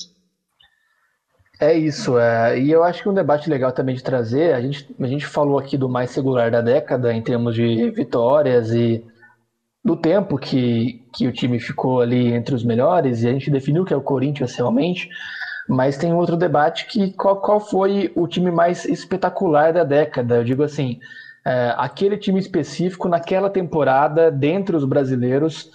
[1.59, 4.93] É isso, é, e eu acho que um debate legal também de trazer, a gente,
[4.99, 9.01] a gente falou aqui do mais regular da década em termos de vitórias e
[9.83, 13.85] do tempo que, que o time ficou ali entre os melhores, e a gente definiu
[13.85, 15.07] que é o Corinthians realmente,
[15.69, 20.35] mas tem outro debate que qual, qual foi o time mais espetacular da década?
[20.35, 20.99] Eu digo assim,
[21.45, 25.69] é, aquele time específico naquela temporada, dentre os brasileiros,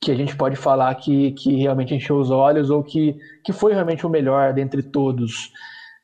[0.00, 3.74] que a gente pode falar que, que realmente encheu os olhos ou que, que foi
[3.74, 5.50] realmente o melhor dentre todos.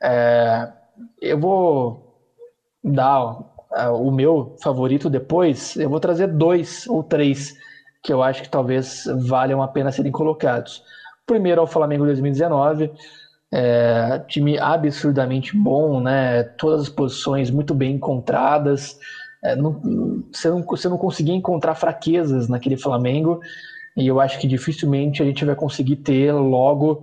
[0.02, 0.68] É,
[1.20, 2.20] eu vou
[2.85, 7.54] dar uh, o meu favorito depois, eu vou trazer dois ou três
[8.02, 10.82] que eu acho que talvez valham a pena serem colocados.
[11.26, 12.92] Primeiro é o Flamengo 2019,
[13.52, 16.44] é, time absurdamente bom, né?
[16.56, 18.96] Todas as posições muito bem encontradas.
[19.42, 19.80] é, não,
[20.32, 23.40] você, não, você não conseguia encontrar fraquezas naquele Flamengo,
[23.96, 27.02] e eu acho que dificilmente a gente vai conseguir ter logo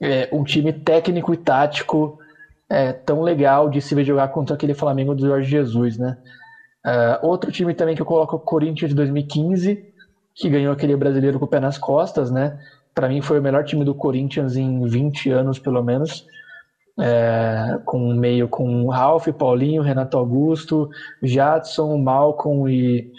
[0.00, 2.18] é, um time técnico e tático
[2.68, 6.18] é, tão legal de se ver jogar contra aquele Flamengo do Jorge Jesus, né?
[6.84, 9.84] Uh, outro time também que eu coloco é o Corinthians de 2015,
[10.34, 12.56] que ganhou aquele brasileiro com o pé nas costas, né?
[12.94, 16.24] Para mim foi o melhor time do Corinthians em 20 anos, pelo menos.
[16.98, 20.88] É, com meio com Ralf, Paulinho, Renato Augusto,
[21.22, 23.10] Jadson, Malcolm e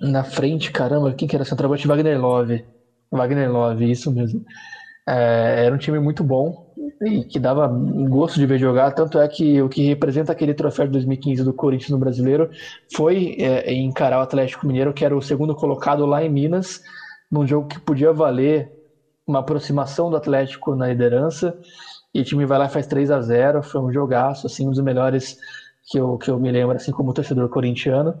[0.00, 1.86] na frente, caramba, quem que era centroavante?
[1.86, 2.62] Wagner Love.
[3.10, 4.42] Wagner Love, isso mesmo.
[5.08, 6.52] É, era um time muito bom
[7.06, 7.68] e que dava
[8.08, 8.92] gosto de ver jogar.
[8.92, 12.48] Tanto é que o que representa aquele troféu de 2015 do Corinthians no Brasileiro
[12.94, 16.66] foi é, encarar o Atlético Mineiro, que era o segundo colocado lá em Minas,
[17.30, 18.66] num jogo que podia valer
[19.26, 21.54] uma aproximação do Atlético na liderança.
[22.14, 24.70] E o time vai lá e faz 3 a 0 Foi um jogaço, assim, um
[24.70, 25.34] dos melhores
[25.90, 28.14] que eu, que eu me lembro, assim, como torcedor corintiano.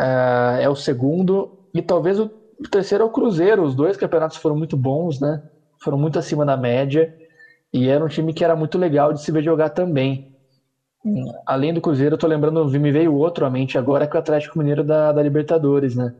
[0.00, 1.50] É, é o segundo.
[1.74, 2.30] E talvez o
[2.70, 3.62] terceiro é o Cruzeiro.
[3.62, 5.38] Os dois campeonatos foram muito bons, né?
[5.82, 7.08] foram muito acima da média
[7.72, 10.24] e era um time que era muito legal de se ver jogar também.
[11.46, 14.20] Além do Cruzeiro, eu tô lembrando, me veio outro à mente agora, que é o
[14.20, 16.10] Atlético Mineiro da, da Libertadores, né?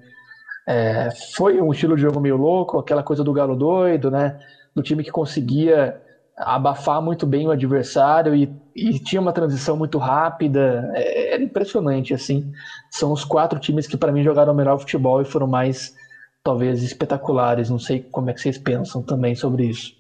[0.69, 4.33] É, foi um estilo de jogo meio louco, aquela coisa do galo doido, né?
[4.75, 5.93] Do time que conseguia
[6.37, 10.91] abafar muito bem o adversário e, e tinha uma transição muito rápida.
[10.95, 12.45] É, era impressionante, assim.
[12.91, 15.91] São os quatro times que para mim jogaram melhor futebol e foram mais
[16.43, 17.71] talvez espetaculares.
[17.71, 19.93] Não sei como é que vocês pensam também sobre isso.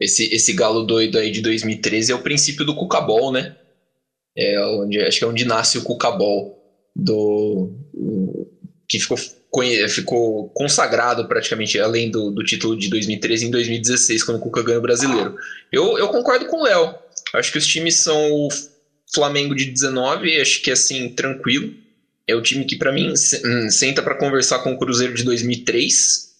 [0.00, 3.54] Esse, esse galo doido aí de 2013 é o princípio do Cucabol, né?
[4.34, 6.58] É onde, acho que é onde nasce o Cucabol,
[6.96, 7.70] do,
[8.90, 9.16] que ficou,
[9.88, 14.80] ficou consagrado praticamente, além do, do título de 2013 em 2016, quando o Cuca ganhou
[14.80, 15.36] o brasileiro.
[15.72, 16.94] Eu, eu concordo com o Léo.
[17.32, 18.48] Acho que os times são o
[19.14, 21.72] Flamengo de 19, acho que é assim, tranquilo
[22.30, 26.30] é o time que para mim hum, senta para conversar com o Cruzeiro de 2003,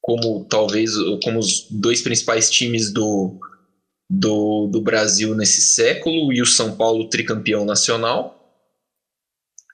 [0.00, 0.92] como talvez
[1.24, 3.38] como os dois principais times do,
[4.08, 8.39] do, do Brasil nesse século e o São Paulo tricampeão nacional.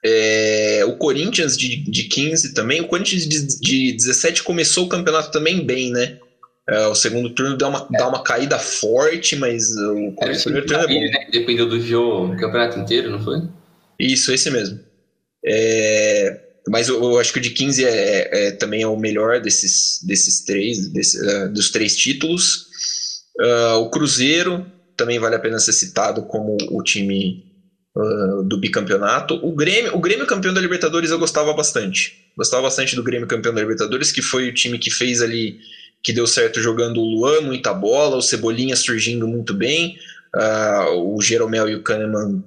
[0.03, 2.81] É, o Corinthians de, de 15 também.
[2.81, 6.17] O Corinthians de, de 17 começou o campeonato também bem, né?
[6.69, 7.97] É, o segundo turno dá uma, é.
[7.97, 10.99] dá uma caída forte, mas o, o primeiro turno é bom.
[10.99, 11.27] Né?
[11.31, 13.41] Dependeu do jogo, o campeonato inteiro, não foi?
[13.97, 14.79] Isso, esse mesmo.
[15.45, 18.97] É, mas eu, eu, acho que o de 15 é, é, é, também é o
[18.97, 22.67] melhor desses, desses três, desse, uh, dos três títulos.
[23.39, 27.45] Uh, o Cruzeiro também vale a pena ser citado como o time
[27.97, 29.35] uh, do bicampeonato.
[29.43, 32.25] O Grêmio, o Grêmio campeão da Libertadores eu gostava bastante.
[32.37, 35.59] Gostava bastante do Grêmio campeão da Libertadores, que foi o time que fez ali,
[36.03, 39.97] que deu certo jogando o Luan, muita bola, o Cebolinha surgindo muito bem,
[40.95, 42.43] o Jeromel e o Kahneman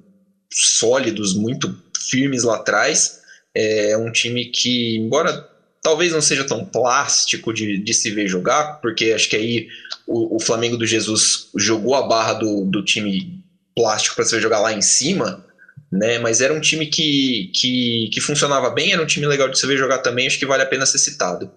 [0.51, 1.75] sólidos, muito
[2.09, 3.19] firmes lá atrás.
[3.53, 5.49] É um time que, embora
[5.83, 9.67] talvez não seja tão plástico de, de se ver jogar, porque acho que aí
[10.07, 13.40] o, o Flamengo do Jesus jogou a barra do, do time
[13.75, 15.45] plástico para ver jogar lá em cima,
[15.91, 16.19] né?
[16.19, 19.67] Mas era um time que, que, que funcionava bem, era um time legal de se
[19.67, 21.51] ver jogar também, acho que vale a pena ser citado.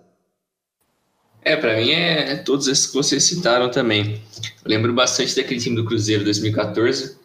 [1.45, 4.23] É, para mim é todos esses que vocês citaram também.
[4.65, 7.11] Eu lembro bastante daquele time do Cruzeiro 2014.
[7.11, 7.19] Eu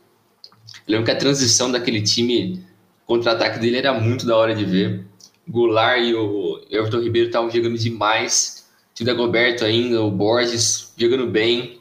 [0.88, 2.62] lembro que a transição daquele time
[3.06, 5.06] contra-ataque dele era muito da hora de ver.
[5.48, 8.68] Goulart e o Everton Ribeiro estavam jogando demais.
[8.92, 11.80] O time da Goberto ainda, o Borges jogando bem.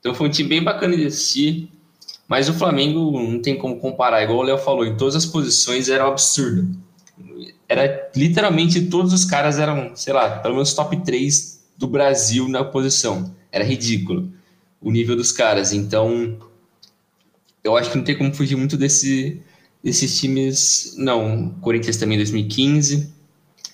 [0.00, 1.70] Então foi um time bem bacana de assistir.
[2.28, 4.22] Mas o Flamengo não tem como comparar.
[4.22, 6.68] Igual o Léo falou, em todas as posições era um absurdo.
[7.68, 12.64] Era literalmente todos os caras eram, sei lá, pelo menos top 3 do Brasil na
[12.64, 13.34] posição.
[13.50, 14.30] Era ridículo
[14.80, 15.72] o nível dos caras.
[15.72, 16.38] Então,
[17.62, 19.40] eu acho que não tem como fugir muito desse,
[19.82, 23.12] esses times, não, Corinthians também 2015.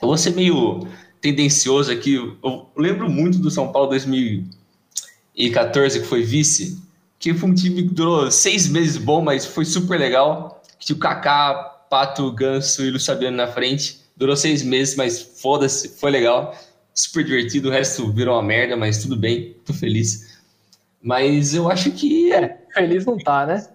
[0.01, 0.87] Eu vou ser meio
[1.21, 2.15] tendencioso aqui.
[2.15, 6.81] Eu lembro muito do São Paulo 2014, que foi vice,
[7.23, 10.61] que foi um time que durou seis meses bom, mas foi super legal.
[10.81, 11.55] Tinha o Kaká,
[11.89, 14.01] Pato, Ganso e Luiz Fabiano na frente.
[14.17, 16.53] Durou seis meses, mas foda-se, foi legal.
[16.93, 20.43] Super divertido, o resto virou uma merda, mas tudo bem, tô feliz.
[21.01, 22.33] Mas eu acho que.
[22.33, 23.69] É, feliz não tá, né?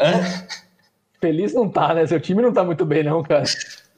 [0.00, 0.46] Hã?
[1.20, 2.06] Feliz não tá, né?
[2.06, 3.44] Seu time não tá muito bem, não, cara.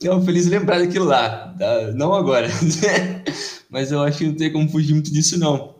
[0.02, 1.54] Não, feliz lembrar daquilo lá.
[1.94, 2.48] Não agora.
[3.68, 5.73] Mas eu acho que não tem como fugir muito disso, não.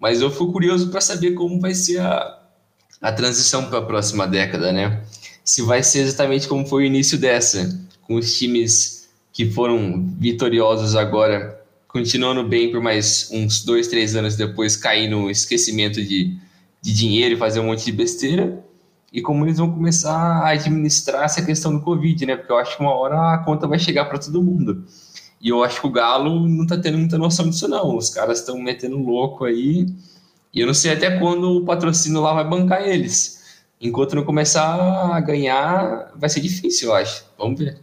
[0.00, 2.38] Mas eu fico curioso para saber como vai ser a,
[3.02, 5.04] a transição para a próxima década, né?
[5.44, 10.96] Se vai ser exatamente como foi o início dessa, com os times que foram vitoriosos
[10.96, 16.36] agora, continuando bem por mais uns dois, três anos depois, cair no esquecimento de,
[16.80, 18.64] de dinheiro e fazer um monte de besteira
[19.12, 22.36] e como eles vão começar a administrar essa questão do Covid, né?
[22.36, 24.84] Porque eu acho que uma hora a conta vai chegar para todo mundo.
[25.40, 27.96] E eu acho que o Galo não tá tendo muita noção disso, não.
[27.96, 29.86] Os caras estão metendo louco aí.
[30.52, 33.62] E eu não sei até quando o patrocínio lá vai bancar eles.
[33.80, 37.24] Enquanto não começar a ganhar, vai ser difícil, eu acho.
[37.38, 37.78] Vamos ver.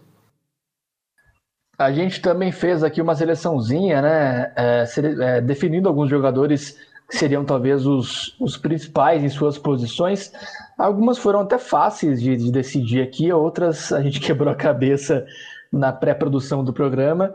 [1.80, 4.54] A gente também fez aqui uma seleçãozinha, né?
[4.56, 4.86] É,
[5.22, 6.78] é, definindo alguns jogadores
[7.10, 10.32] que seriam talvez os, os principais em suas posições.
[10.78, 15.26] Algumas foram até fáceis de, de decidir aqui, outras a gente quebrou a cabeça
[15.78, 17.34] na pré-produção do programa.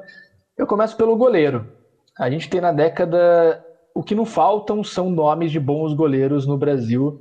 [0.57, 1.66] Eu começo pelo goleiro.
[2.18, 3.64] A gente tem na década.
[3.94, 7.20] O que não faltam são nomes de bons goleiros no Brasil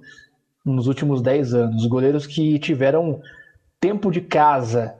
[0.65, 1.85] nos últimos 10 anos.
[1.85, 3.21] Goleiros que tiveram
[3.79, 4.95] tempo de casa,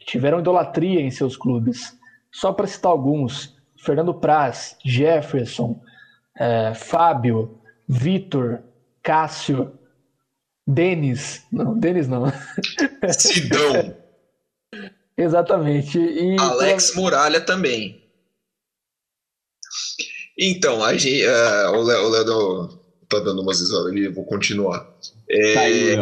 [0.00, 1.96] tiveram idolatria em seus clubes.
[2.32, 5.80] Só para citar alguns: Fernando Praz, Jefferson,
[6.38, 7.58] é, Fábio,
[7.88, 8.60] Vitor,
[9.02, 9.72] Cássio,
[10.66, 11.46] Denis.
[11.52, 12.24] Não, Denis não.
[13.10, 13.94] Sidão.
[15.16, 15.98] Exatamente.
[15.98, 18.02] E, Alex Muralha também.
[20.36, 22.68] Então, a gente, uh, o Léo
[23.08, 24.88] tá dando umas ali, vou continuar.
[25.28, 25.96] É, tá aí,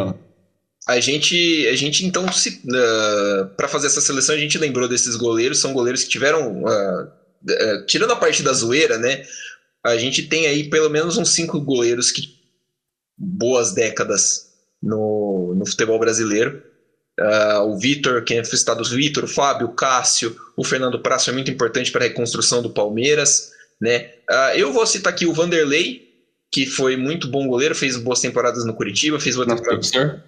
[0.86, 5.14] a gente, a gente então, uh, ah, para fazer essa seleção, a gente lembrou desses
[5.14, 9.24] goleiros, são goleiros que tiveram, uh, uh, tirando a parte da zoeira, né?
[9.84, 12.36] A gente tem aí pelo menos uns cinco goleiros que
[13.16, 16.62] boas décadas no, no futebol brasileiro.
[17.22, 21.30] Uh, o Vitor, quem é citado, o Vitor, o Fábio, o Cássio, o Fernando Praça
[21.30, 23.52] é muito importante para a reconstrução do Palmeiras.
[23.80, 24.10] Né?
[24.28, 26.10] Uh, eu vou citar aqui o Vanderlei,
[26.50, 30.24] que foi muito bom goleiro, fez boas temporadas no Curitiba, fez boa temporada.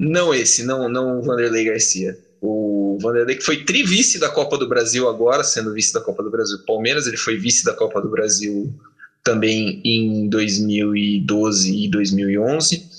[0.00, 2.18] Não esse, não, não o Vanderlei Garcia.
[2.40, 6.30] O Vanderlei que foi trivice da Copa do Brasil agora, sendo vice da Copa do
[6.30, 8.74] Brasil Palmeiras, ele foi vice da Copa do Brasil
[9.22, 12.90] também em 2012 e 2011.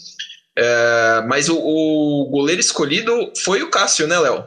[0.57, 4.43] É, mas o, o, goleiro escolhido foi o Cássio, né, Léo?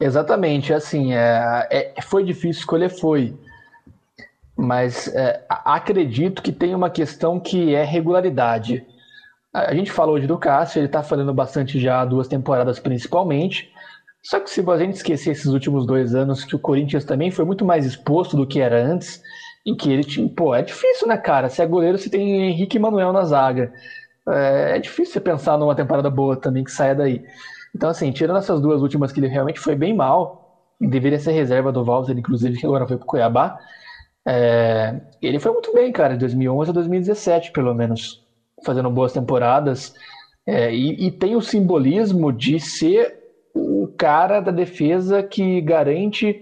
[0.00, 3.36] Exatamente, assim, é, é, foi difícil escolher, foi.
[4.56, 8.84] Mas é, acredito que tem uma questão que é regularidade.
[9.52, 13.72] A gente falou hoje do Cássio, ele está falando bastante já duas temporadas principalmente.
[14.20, 17.44] Só que se a gente esquecer esses últimos dois anos, que o Corinthians também foi
[17.44, 19.22] muito mais exposto do que era antes,
[19.66, 20.28] em que ele tinha.
[20.28, 21.48] Pô, é difícil, né, cara?
[21.48, 23.72] Se é goleiro, você tem Henrique e Manuel na zaga.
[24.28, 27.22] É, é difícil você pensar numa temporada boa também que saia daí.
[27.74, 30.44] Então, assim, tirando essas duas últimas que ele realmente foi bem mal,
[30.80, 33.56] deveria ser reserva do Walter, inclusive, que agora foi pro Cuiabá,
[34.26, 38.22] é, ele foi muito bem, cara, de 2011 a 2017, pelo menos,
[38.64, 39.92] fazendo boas temporadas.
[40.46, 43.14] É, e, e, tem o simbolismo de ser
[43.54, 46.40] o cara da defesa que garante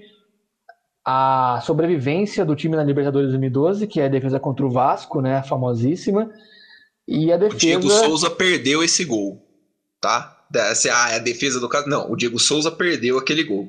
[1.05, 5.42] a sobrevivência do time na Libertadores 2012, que é a defesa contra o Vasco, né,
[5.42, 6.29] famosíssima.
[7.06, 7.56] E a defesa.
[7.56, 9.40] O Diego Souza perdeu esse gol,
[10.00, 10.38] tá?
[10.54, 11.88] Ah, é a defesa do caso.
[11.88, 13.68] Não, o Diego Souza perdeu aquele gol.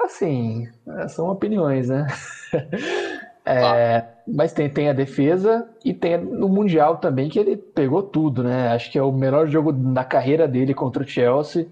[0.00, 2.06] Assim, é, são opiniões, né?
[3.44, 4.08] é, ah.
[4.26, 8.68] Mas tem, tem a defesa e tem no Mundial também, que ele pegou tudo, né?
[8.68, 11.66] Acho que é o melhor jogo na carreira dele contra o Chelsea,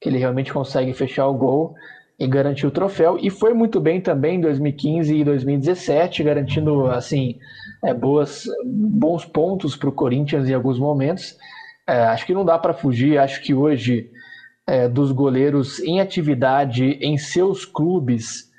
[0.00, 1.74] que ele realmente consegue fechar o gol
[2.18, 3.18] e garantir o troféu.
[3.20, 7.38] E foi muito bem também em 2015 e 2017, garantindo assim
[7.82, 11.36] é, boas, bons pontos para o Corinthians em alguns momentos.
[11.86, 13.18] É, acho que não dá para fugir.
[13.18, 14.10] Acho que hoje,
[14.66, 18.50] é, dos goleiros em atividade em seus clubes,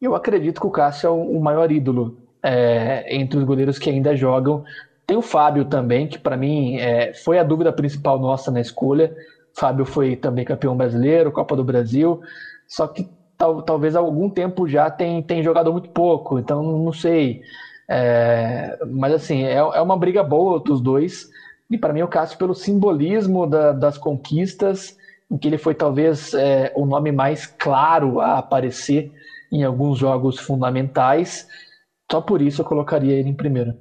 [0.00, 4.14] eu acredito que o Cássio é o maior ídolo é, entre os goleiros que ainda
[4.14, 4.64] jogam.
[5.06, 9.14] Tem o Fábio também, que para mim é, foi a dúvida principal nossa na escolha.
[9.56, 12.20] Fábio foi também campeão brasileiro, Copa do Brasil,
[12.68, 16.92] só que tal, talvez há algum tempo já tem, tem jogado muito pouco, então não
[16.92, 17.38] sei.
[17.90, 21.26] É, mas assim, é, é uma briga boa dos dois.
[21.70, 24.92] E para mim o Cássio pelo simbolismo da, das conquistas,
[25.30, 29.08] em que ele foi talvez é, o nome mais claro a aparecer
[29.52, 31.44] em alguns jogos fundamentais.
[32.10, 33.74] Só por isso eu colocaria ele em primeiro.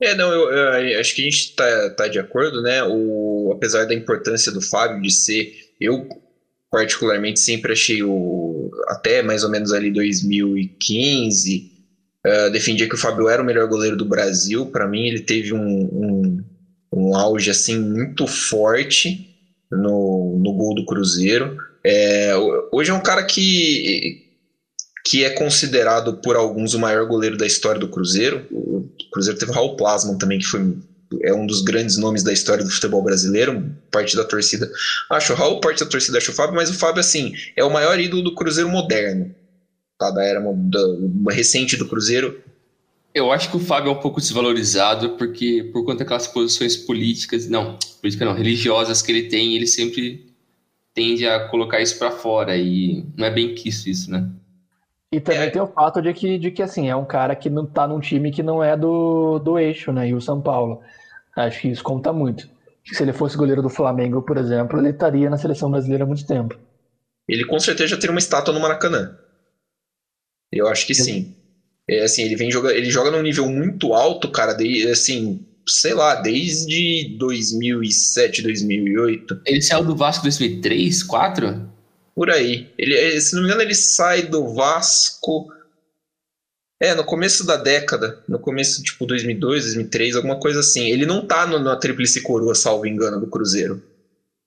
[0.00, 2.82] É, não, eu, eu acho que a gente está tá de acordo, né?
[2.84, 6.08] O, apesar da importância do Fábio de ser, eu
[6.72, 11.70] particularmente sempre achei o até mais ou menos ali 2015
[12.24, 14.66] uh, eh, defendia que o Fábio era o melhor goleiro do Brasil.
[14.66, 16.44] Para mim ele teve um, um,
[16.90, 19.28] um, auge assim muito forte
[19.70, 21.58] no, no gol do Cruzeiro.
[21.84, 22.32] É,
[22.72, 24.22] hoje é um cara que
[25.04, 28.46] que é considerado por alguns o maior goleiro da história do Cruzeiro.
[28.50, 30.60] O Cruzeiro teve o Raul Plasman também que foi
[31.22, 34.70] é um dos grandes nomes da história do futebol brasileiro, parte da torcida.
[35.10, 37.72] Acho o Raul, parte da torcida acho o Fábio, mas o Fábio, assim, é o
[37.72, 39.34] maior ídolo do Cruzeiro moderno,
[39.98, 40.10] tá?
[40.10, 42.40] Da era da, recente do Cruzeiro.
[43.14, 47.48] Eu acho que o Fábio é um pouco desvalorizado porque por conta daquelas posições políticas,
[47.48, 50.32] não, política não, religiosas que ele tem, ele sempre
[50.94, 54.28] tende a colocar isso para fora e não é bem quisto isso, né?
[55.12, 55.50] E também é.
[55.50, 58.00] tem o fato de que, de que assim, é um cara que não tá num
[58.00, 60.08] time que não é do, do eixo, né?
[60.08, 60.80] E o São Paulo.
[61.36, 62.48] Acho que isso conta muito.
[62.84, 66.26] Se ele fosse goleiro do Flamengo, por exemplo, ele estaria na seleção brasileira há muito
[66.26, 66.58] tempo.
[67.28, 69.16] Ele com certeza já teria uma estátua no Maracanã.
[70.50, 71.34] Eu acho que sim.
[71.88, 75.94] É, assim, ele vem joga, ele joga num nível muito alto, cara, de, assim, sei
[75.94, 79.42] lá, desde 2007, 2008.
[79.46, 81.72] Ele saiu do Vasco em 2003, 2004?
[82.14, 82.70] Por aí.
[82.76, 85.48] Ele, se não me engano, ele sai do Vasco.
[86.82, 90.90] É, no começo da década, no começo, tipo, 2002, 2003, alguma coisa assim.
[90.90, 93.80] Ele não tá no, na Tríplice Coroa, salvo engano, do Cruzeiro.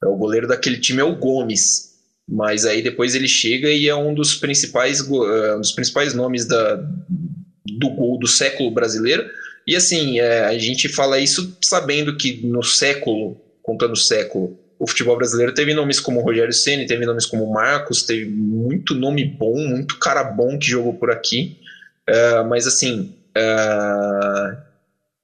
[0.03, 1.93] É, o goleiro daquele time é o Gomes.
[2.27, 6.45] Mas aí depois ele chega e é um dos principais, uh, um dos principais nomes
[6.45, 9.25] da, do gol do século brasileiro.
[9.65, 14.85] E assim, é, a gente fala isso sabendo que no século, contando o século, o
[14.85, 19.55] futebol brasileiro teve nomes como Rogério Ceni, teve nomes como Marcos, teve muito nome bom,
[19.55, 21.63] muito cara bom que jogou por aqui.
[22.09, 24.57] Uh, mas assim, uh,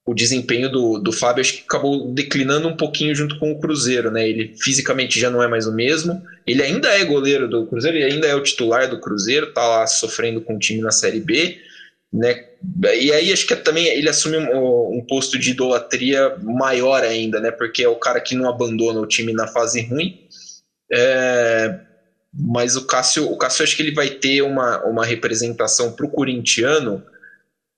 [0.04, 4.10] o desempenho do, do Fábio acho que acabou declinando um pouquinho junto com o Cruzeiro,
[4.10, 4.28] né?
[4.28, 6.20] Ele fisicamente já não é mais o mesmo.
[6.46, 9.86] Ele ainda é goleiro do Cruzeiro, ele ainda é o titular do Cruzeiro, tá lá
[9.86, 11.56] sofrendo com o time na Série B,
[12.12, 12.44] né?
[12.94, 17.52] E aí acho que também ele assume um, um, posto de idolatria maior ainda, né?
[17.52, 20.18] Porque é o cara que não abandona o time na fase ruim.
[20.92, 21.78] É,
[22.32, 26.10] mas o Cássio, o Cássio acho que ele vai ter uma, uma representação para o
[26.10, 27.04] corintiano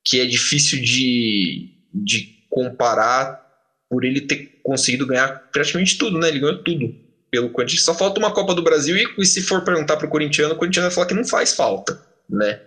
[0.05, 3.43] que é difícil de, de comparar
[3.91, 6.29] por ele ter conseguido ganhar praticamente tudo, né?
[6.29, 6.95] Ele ganhou tudo
[7.31, 7.83] pelo Corinthians.
[7.83, 10.57] Só falta uma Copa do Brasil e, e se for perguntar para o corintiano, o
[10.57, 12.61] corintiano vai falar que não faz falta, né?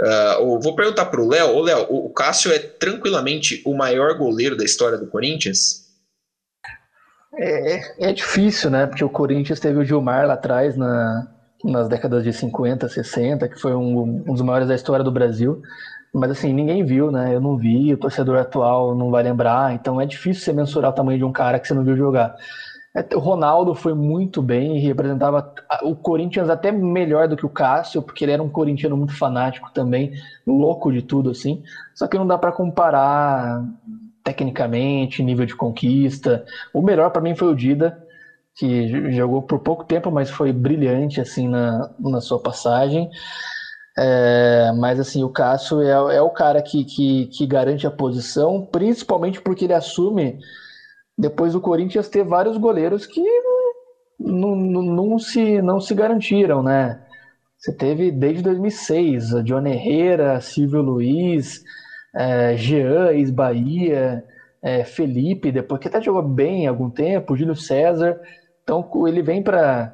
[0.00, 1.54] Uh, vou perguntar para o Léo.
[1.54, 5.85] Ô, Léo, o Cássio é tranquilamente o maior goleiro da história do Corinthians?
[7.38, 8.86] É, é difícil, né?
[8.86, 11.28] Porque o Corinthians teve o Gilmar lá atrás, na,
[11.62, 15.60] nas décadas de 50, 60, que foi um, um dos maiores da história do Brasil.
[16.14, 17.34] Mas assim, ninguém viu, né?
[17.34, 20.94] Eu não vi, o torcedor atual não vai lembrar, então é difícil você mensurar o
[20.94, 22.34] tamanho de um cara que você não viu jogar.
[22.96, 27.50] É, o Ronaldo foi muito bem e representava o Corinthians até melhor do que o
[27.50, 30.12] Cássio, porque ele era um corintiano muito fanático também,
[30.46, 31.62] louco de tudo assim.
[31.94, 33.62] Só que não dá para comparar
[34.26, 36.44] tecnicamente, nível de conquista.
[36.74, 37.96] O melhor para mim foi o Dida,
[38.56, 43.08] que jogou por pouco tempo, mas foi brilhante assim na, na sua passagem.
[43.96, 48.68] É, mas assim, o Cássio é, é o cara que, que, que garante a posição,
[48.72, 50.38] principalmente porque ele assume
[51.16, 53.22] depois do Corinthians ter vários goleiros que
[54.18, 57.00] não, se, não se garantiram, né?
[57.56, 61.62] Você teve desde 2006, a John Herrera, Silvio Luiz,
[62.16, 64.24] é, Jean, ex-Bahia,
[64.62, 68.18] é, Felipe, depois que até jogou bem há algum tempo, Júlio César.
[68.62, 69.92] Então ele vem para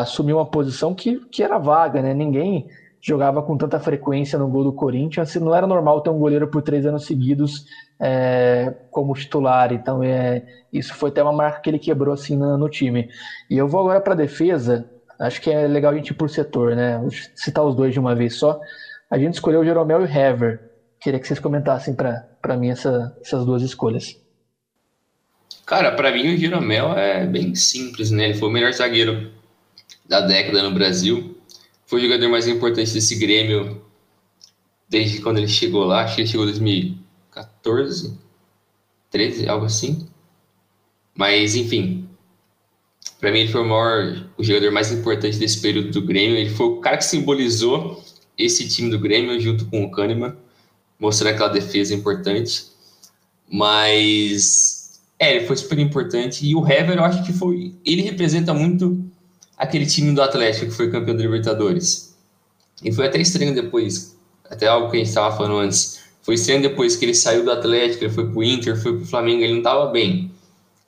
[0.00, 2.12] assumir uma posição que, que era vaga, né?
[2.12, 2.66] Ninguém
[3.00, 6.60] jogava com tanta frequência no gol do Corinthians, não era normal ter um goleiro por
[6.62, 7.64] três anos seguidos
[8.00, 9.72] é, como titular.
[9.72, 13.08] Então, é, isso foi até uma marca que ele quebrou assim no, no time.
[13.48, 14.84] E eu vou agora para a defesa.
[15.18, 16.98] Acho que é legal a gente ir por setor, né?
[16.98, 18.60] Vou citar os dois de uma vez só.
[19.10, 20.67] A gente escolheu o Jeromel e o Hever.
[21.00, 24.20] Queria que vocês comentassem para mim essa, essas duas escolhas.
[25.64, 28.24] Cara, para mim o Jeromel é bem simples, né?
[28.24, 29.32] Ele foi o melhor zagueiro
[30.08, 31.36] da década no Brasil.
[31.86, 33.82] Foi o jogador mais importante desse Grêmio
[34.88, 36.02] desde quando ele chegou lá.
[36.02, 38.18] Acho que ele chegou em 2000 14,
[39.10, 40.08] 13, algo assim.
[41.14, 42.08] Mas, enfim,
[43.20, 46.36] para mim ele foi o maior, o jogador mais importante desse período do Grêmio.
[46.36, 48.02] Ele foi o cara que simbolizou
[48.36, 50.36] esse time do Grêmio junto com o Kahneman,
[50.98, 52.66] mostrando aquela defesa importante.
[53.50, 56.46] Mas, é, ele foi super importante.
[56.46, 57.74] E o Hever, eu acho que foi.
[57.84, 59.04] Ele representa muito
[59.56, 62.16] aquele time do Atlético que foi campeão da Libertadores.
[62.82, 64.16] E foi até estranho depois,
[64.48, 67.50] até algo que a gente estava falando antes foi estranho depois que ele saiu do
[67.50, 70.30] Atlético, ele foi pro Inter, foi pro Flamengo, ele não tava bem.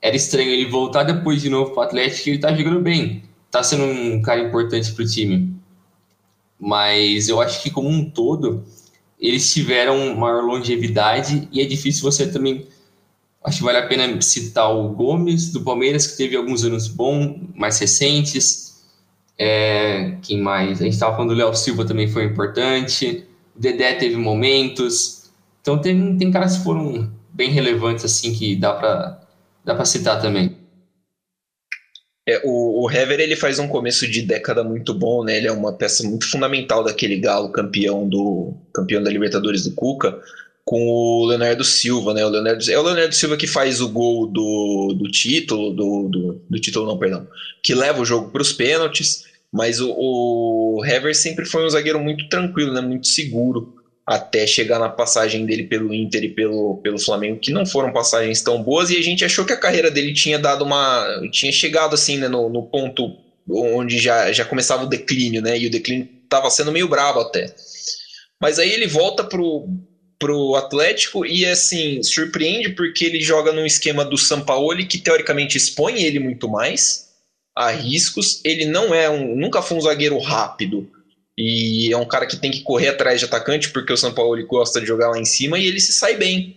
[0.03, 3.23] Era estranho ele voltar depois de novo pro Atlético e ele tá jogando bem.
[3.51, 5.51] Tá sendo um cara importante pro time.
[6.59, 8.63] Mas eu acho que como um todo,
[9.21, 12.67] eles tiveram maior longevidade e é difícil você também.
[13.45, 17.41] Acho que vale a pena citar o Gomes do Palmeiras, que teve alguns anos bons,
[17.55, 18.83] mais recentes.
[19.39, 20.81] É, quem mais?
[20.81, 23.27] A gente estava falando do Léo Silva também foi importante.
[23.57, 25.31] O Dedé teve momentos.
[25.61, 29.21] Então tem, tem caras que foram bem relevantes assim que dá para
[29.65, 30.60] dá para citar também.
[32.31, 35.37] É, o, o Hever ele faz um começo de década muito bom, né?
[35.37, 40.19] Ele é uma peça muito fundamental daquele galo campeão do campeão da Libertadores do Cuca,
[40.65, 42.25] com o Leonardo Silva, né?
[42.25, 46.43] O Leonardo, é o Leonardo Silva que faz o gol do, do título, do, do,
[46.49, 47.27] do título não, perdão,
[47.63, 51.99] que leva o jogo para os pênaltis, mas o, o Hever sempre foi um zagueiro
[51.99, 52.81] muito tranquilo, né?
[52.81, 53.80] Muito seguro
[54.11, 58.43] até chegar na passagem dele pelo Inter e pelo, pelo Flamengo, que não foram passagens
[58.43, 61.07] tão boas, e a gente achou que a carreira dele tinha dado uma.
[61.31, 63.17] tinha chegado assim, né, no, no ponto
[63.49, 65.57] onde já, já começava o declínio, né?
[65.57, 67.55] E o declínio estava sendo meio brabo até.
[68.43, 69.69] Mas aí ele volta pro,
[70.19, 76.03] pro Atlético e assim, surpreende porque ele joga num esquema do Sampaoli que teoricamente expõe
[76.03, 77.11] ele muito mais
[77.55, 78.41] a riscos.
[78.45, 79.37] Ele não é um.
[79.37, 80.91] nunca foi um zagueiro rápido
[81.43, 84.47] e é um cara que tem que correr atrás de atacante, porque o São Paulo
[84.47, 86.55] gosta de jogar lá em cima e ele se sai bem,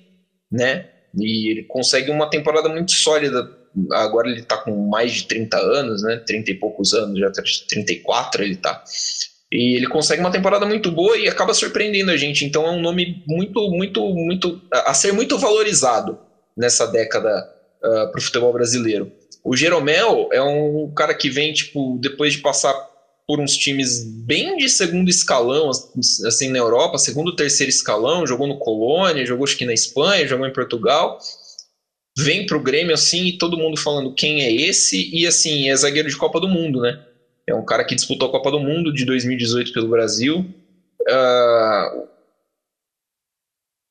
[0.52, 0.90] né?
[1.18, 3.50] E ele consegue uma temporada muito sólida.
[3.94, 6.18] Agora ele tá com mais de 30 anos, né?
[6.18, 7.32] 30 e poucos anos, já
[7.70, 8.84] 34 tá ele tá.
[9.50, 12.44] E ele consegue uma temporada muito boa e acaba surpreendendo a gente.
[12.44, 14.62] Então é um nome muito, muito, muito.
[14.70, 16.20] a ser muito valorizado
[16.58, 17.50] nessa década
[17.82, 19.10] uh, pro futebol brasileiro.
[19.46, 22.74] O Jeromel é um cara que vem, tipo, depois de passar
[23.34, 25.72] por uns times bem de segundo escalão,
[26.28, 30.46] assim, na Europa, segundo, terceiro escalão, jogou no Colônia, jogou acho que na Espanha, jogou
[30.46, 31.18] em Portugal,
[32.16, 36.08] vem pro Grêmio assim e todo mundo falando quem é esse, e assim, é zagueiro
[36.08, 37.04] de Copa do Mundo, né?
[37.50, 40.42] É um cara que disputou a Copa do Mundo de 2018 pelo Brasil.
[41.02, 42.08] Uh, ah,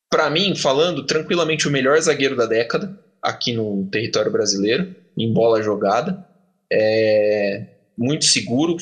[0.09, 5.61] para mim, falando tranquilamente o melhor zagueiro da década aqui no território brasileiro, em bola
[5.61, 6.25] jogada.
[6.73, 8.77] É muito seguro,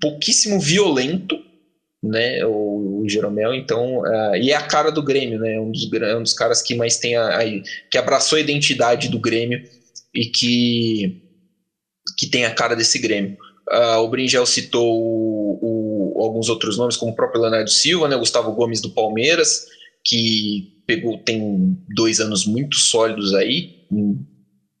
[0.00, 1.36] pouquíssimo violento,
[2.02, 5.92] né, o, o Jeromel, então, uh, e é a cara do Grêmio, né, um dos,
[5.92, 7.44] é um dos caras que mais tem a, a,
[7.90, 9.62] que abraçou a identidade do Grêmio
[10.12, 11.22] e que,
[12.18, 13.36] que tem a cara desse Grêmio.
[13.70, 18.16] Uh, o Bringel citou o, o, alguns outros nomes, como o próprio Leonardo Silva, né,
[18.16, 19.66] Gustavo Gomes do Palmeiras,
[20.04, 23.86] que pegou tem dois anos muito sólidos aí,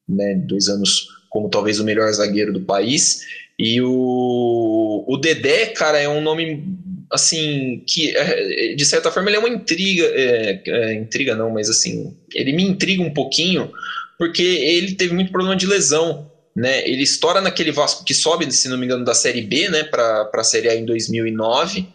[0.08, 3.22] né, dois anos como talvez o melhor zagueiro do país,
[3.58, 6.64] e o, o Dedé, cara, é um nome
[7.10, 11.68] assim que é, de certa forma ele é uma intriga, é, é, intriga não, mas
[11.68, 13.70] assim ele me intriga um pouquinho
[14.18, 16.88] porque ele teve muito problema de lesão, né?
[16.88, 20.30] Ele estoura naquele Vasco que sobe, se não me engano, da Série B, né, para
[20.32, 21.86] a Série A em 2009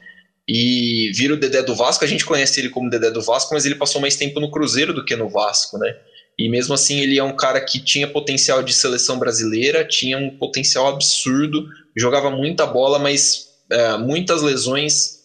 [0.47, 2.03] e vira o Dedé do Vasco.
[2.03, 4.93] A gente conhece ele como Dedé do Vasco, mas ele passou mais tempo no Cruzeiro
[4.93, 5.95] do que no Vasco, né?
[6.39, 10.37] E mesmo assim, ele é um cara que tinha potencial de seleção brasileira, tinha um
[10.37, 15.23] potencial absurdo, jogava muita bola, mas é, muitas lesões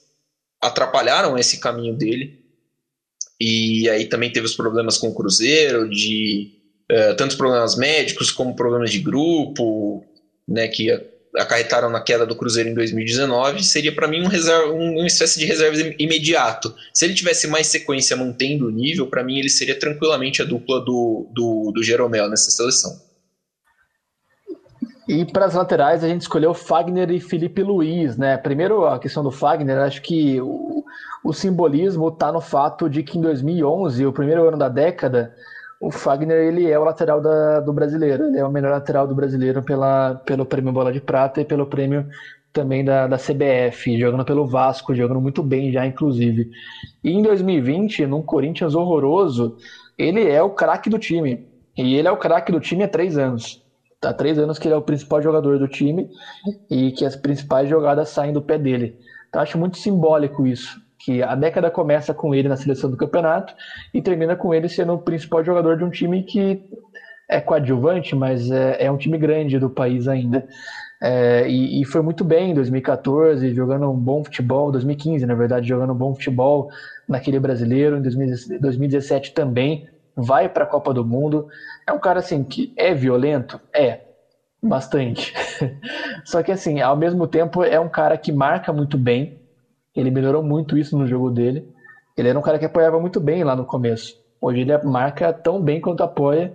[0.60, 2.40] atrapalharam esse caminho dele.
[3.38, 6.52] E aí também teve os problemas com o Cruzeiro, de
[6.88, 10.04] é, tantos problemas médicos como problemas de grupo,
[10.48, 10.90] né, que
[11.36, 15.38] acarretaram na queda do Cruzeiro em 2019, seria para mim um, reserva, um, uma espécie
[15.38, 16.74] de reserva imediato.
[16.92, 20.80] Se ele tivesse mais sequência mantendo o nível, para mim ele seria tranquilamente a dupla
[20.80, 23.00] do, do, do Jeromel nessa seleção.
[25.08, 28.36] E para as laterais a gente escolheu Fagner e Felipe Luiz, né?
[28.36, 30.84] Primeiro a questão do Fagner, acho que o,
[31.24, 35.34] o simbolismo está no fato de que em 2011, o primeiro ano da década,
[35.82, 39.16] o Fagner ele é o lateral da, do brasileiro, ele é o melhor lateral do
[39.16, 42.06] brasileiro pela, pelo prêmio Bola de Prata e pelo prêmio
[42.52, 46.48] também da, da CBF, jogando pelo Vasco, jogando muito bem já, inclusive.
[47.02, 49.56] E em 2020, num Corinthians horroroso,
[49.98, 51.44] ele é o craque do time.
[51.76, 53.60] E ele é o craque do time há três anos.
[54.00, 56.08] Há três anos que ele é o principal jogador do time
[56.70, 58.96] e que as principais jogadas saem do pé dele.
[59.28, 63.52] Então, acho muito simbólico isso que a década começa com ele na seleção do campeonato
[63.92, 66.60] e termina com ele sendo o principal jogador de um time que
[67.28, 70.44] é coadjuvante, mas é, é um time grande do país ainda.
[71.02, 75.66] É, e, e, foi muito bem em 2014, jogando um bom futebol, 2015, na verdade,
[75.66, 76.68] jogando um bom futebol
[77.08, 79.82] naquele brasileiro, em 2017 também,
[80.14, 81.44] vai para a Copa do Mundo.
[81.88, 83.60] É um cara assim que é violento?
[83.74, 83.98] É,
[84.62, 85.32] bastante.
[86.24, 89.32] Só que assim, ao mesmo tempo é um cara que marca muito bem,
[89.94, 91.64] ele melhorou muito isso no jogo dele.
[92.16, 94.14] Ele era um cara que apoiava muito bem lá no começo.
[94.40, 96.52] Hoje ele marca tão bem quanto apoia.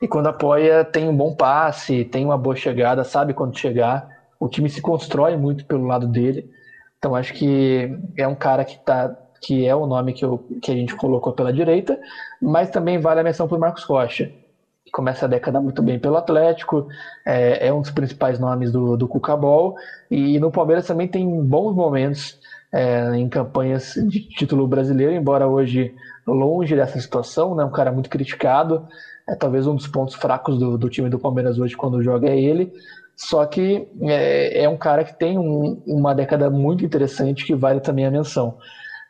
[0.00, 4.06] E quando apoia, tem um bom passe, tem uma boa chegada, sabe quando chegar.
[4.38, 6.48] O time se constrói muito pelo lado dele.
[6.98, 9.12] Então acho que é um cara que tá,
[9.42, 11.98] que é o nome que, eu, que a gente colocou pela direita,
[12.40, 14.30] mas também vale a menção para o Marcos Rocha,
[14.84, 16.86] que começa a década muito bem pelo Atlético,
[17.26, 19.74] é, é um dos principais nomes do, do Cucabol,
[20.08, 22.38] e no Palmeiras também tem bons momentos
[22.72, 25.94] é, em campanhas de título brasileiro, embora hoje
[26.26, 28.86] longe dessa situação, né, um cara muito criticado,
[29.28, 32.40] é talvez um dos pontos fracos do, do time do Palmeiras hoje quando joga é
[32.40, 32.72] ele,
[33.16, 37.80] só que é, é um cara que tem um, uma década muito interessante que vale
[37.80, 38.58] também a menção.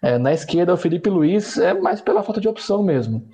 [0.03, 3.25] É, na esquerda, o Felipe Luiz é mais pela falta de opção mesmo.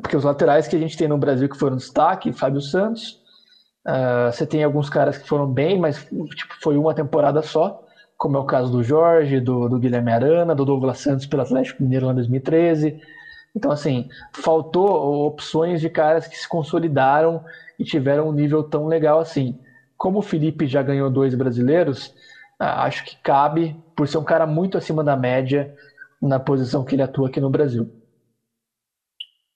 [0.00, 3.20] Porque os laterais que a gente tem no Brasil que foram destaque, Fábio Santos,
[3.86, 7.84] uh, você tem alguns caras que foram bem, mas tipo, foi uma temporada só,
[8.20, 11.82] como é o caso do Jorge, do, do Guilherme Arana, do Douglas Santos pelo Atlético
[11.82, 13.00] Mineiro lá em 2013.
[13.56, 17.42] Então, assim, faltou opções de caras que se consolidaram
[17.78, 19.58] e tiveram um nível tão legal assim.
[19.96, 22.14] Como o Felipe já ganhou dois brasileiros,
[22.58, 25.74] acho que cabe, por ser um cara muito acima da média
[26.20, 27.90] na posição que ele atua aqui no Brasil.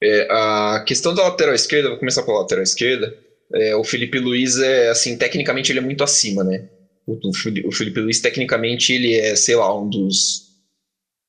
[0.02, 3.14] É, a questão da lateral esquerda, vou começar pela lateral esquerda.
[3.52, 6.66] É, o Felipe Luiz é assim, tecnicamente ele é muito acima, né?
[7.06, 10.44] O, o Felipe Luiz, tecnicamente, ele é, sei lá, um dos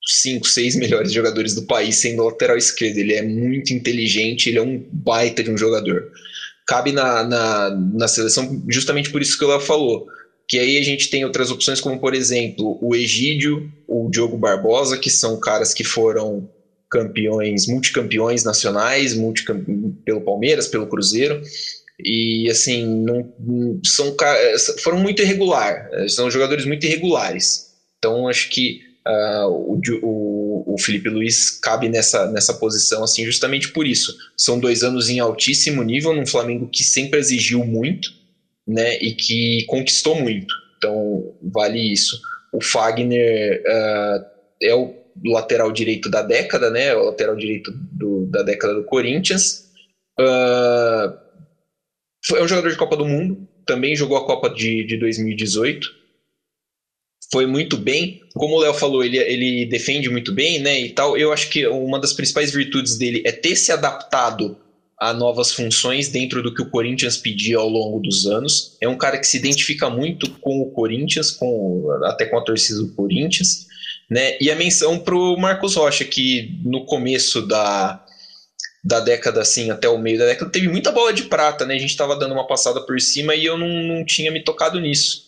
[0.06, 2.98] cinco, seis melhores jogadores do país sendo lateral esquerdo.
[2.98, 6.12] Ele é muito inteligente, ele é um baita de um jogador.
[6.68, 10.08] Cabe na, na, na seleção justamente por isso que Léo falou.
[10.48, 14.98] Que aí a gente tem outras opções, como por exemplo o Egídio, o Diogo Barbosa,
[14.98, 16.48] que são caras que foram
[16.90, 19.66] campeões, multicampeões nacionais, multicamp...
[20.06, 21.42] pelo Palmeiras, pelo Cruzeiro.
[22.04, 23.32] E assim, não,
[23.86, 24.16] são,
[24.84, 27.74] foram muito irregular, são jogadores muito irregulares.
[27.98, 33.88] Então acho que uh, o, o, Felipe Luiz cabe nessa, nessa posição assim justamente por
[33.88, 34.16] isso.
[34.38, 38.10] São dois anos em altíssimo nível num Flamengo que sempre exigiu muito,
[38.68, 40.54] né, e que conquistou muito.
[40.78, 42.20] Então vale isso.
[42.52, 44.26] O Fagner uh,
[44.62, 44.94] é o
[45.24, 49.66] lateral direito da década, né, o lateral direito do, da década do Corinthians.
[50.20, 51.25] Uh,
[52.34, 56.06] é um jogador de Copa do Mundo, também jogou a Copa de, de 2018
[57.32, 58.22] foi muito bem.
[58.34, 60.80] Como o Léo falou, ele, ele defende muito bem, né?
[60.80, 61.18] E tal.
[61.18, 64.58] Eu acho que uma das principais virtudes dele é ter se adaptado
[64.98, 68.78] a novas funções dentro do que o Corinthians pedia ao longo dos anos.
[68.80, 72.80] É um cara que se identifica muito com o Corinthians, com até com a torcida
[72.80, 73.68] do Corinthians,
[74.10, 74.38] né?
[74.40, 78.05] E a menção para o Marcos Rocha, que no começo da,
[78.86, 81.74] da década, assim, até o meio da década, teve muita bola de prata, né?
[81.74, 84.80] A gente estava dando uma passada por cima e eu não, não tinha me tocado
[84.80, 85.26] nisso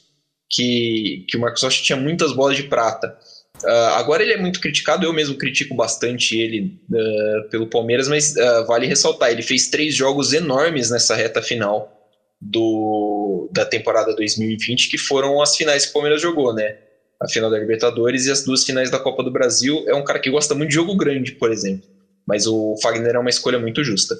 [0.47, 3.17] que, que o Marcos Rocha tinha muitas bolas de prata.
[3.63, 8.35] Uh, agora ele é muito criticado, eu mesmo critico bastante ele uh, pelo Palmeiras, mas
[8.35, 11.91] uh, vale ressaltar, ele fez três jogos enormes nessa reta final
[12.39, 16.77] do, da temporada 2020, que foram as finais que o Palmeiras jogou, né?
[17.19, 19.83] A final da Libertadores e as duas finais da Copa do Brasil.
[19.87, 21.96] É um cara que gosta muito de jogo grande, por exemplo.
[22.27, 24.15] Mas o Fagner é uma escolha muito justa.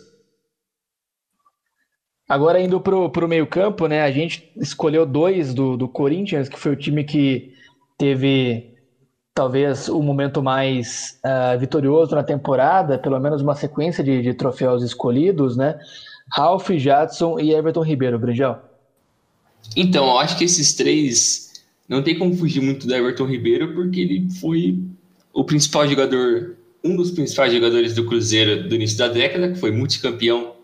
[2.28, 4.01] Agora indo pro, pro meio campo, né?
[4.01, 7.53] A gente escolheu dois do, do Corinthians, que foi o time que
[7.97, 8.74] teve
[9.34, 14.84] talvez o momento mais uh, vitorioso na temporada, pelo menos uma sequência de, de troféus
[14.84, 15.80] escolhidos, né?
[16.32, 18.68] Ralph, Jadson e Everton Ribeiro, Brinjal.
[19.76, 24.01] Então, eu acho que esses três não tem como fugir muito do Everton Ribeiro, porque
[24.01, 24.80] ele foi
[25.32, 26.57] o principal jogador,
[26.88, 30.55] um dos principais jogadores do Cruzeiro do início da década, que foi multicampeão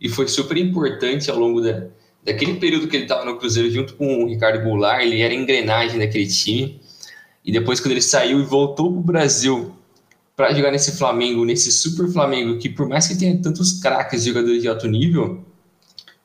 [0.00, 1.86] e foi super importante ao longo da,
[2.24, 5.98] daquele período que ele estava no Cruzeiro junto com o Ricardo Goulart, ele era engrenagem
[5.98, 6.80] daquele time.
[7.44, 9.72] E depois, quando ele saiu e voltou para o Brasil
[10.34, 14.60] para jogar nesse Flamengo, nesse super Flamengo, que por mais que tenha tantos craques jogadores
[14.60, 15.44] de alto nível,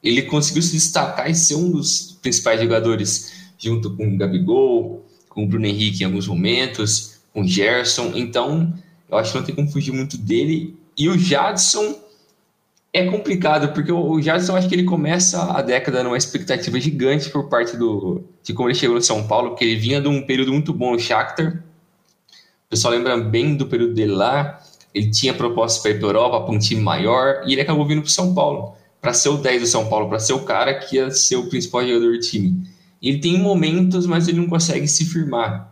[0.03, 5.45] ele conseguiu se destacar e ser um dos principais jogadores, junto com o Gabigol, com
[5.45, 8.11] o Bruno Henrique em alguns momentos, com o Gerson.
[8.15, 8.73] Então,
[9.11, 10.75] eu acho que não tem como fugir muito dele.
[10.97, 11.99] E o Jadson
[12.93, 17.49] é complicado, porque o Jadson, acho que ele começa a década numa expectativa gigante por
[17.49, 20.51] parte do de como ele chegou no São Paulo, porque ele vinha de um período
[20.51, 21.63] muito bom no Shakhtar.
[22.65, 24.61] O pessoal lembra bem do período dele lá.
[24.93, 28.01] Ele tinha propostas para ir para Europa, para um time maior, e ele acabou vindo
[28.01, 30.95] para São Paulo, para ser o 10 do São Paulo, para ser o cara que
[30.97, 32.67] ia ser o principal jogador do time.
[33.01, 35.70] Ele tem momentos, mas ele não consegue se firmar.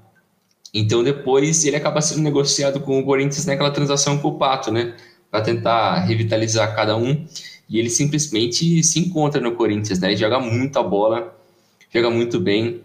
[0.73, 4.95] Então depois ele acaba sendo negociado com o Corinthians naquela transação com o Pato, né?
[5.29, 7.25] para tentar revitalizar cada um.
[7.69, 10.09] E ele simplesmente se encontra no Corinthians, né?
[10.09, 11.37] Ele joga muita bola,
[11.93, 12.81] joga muito bem.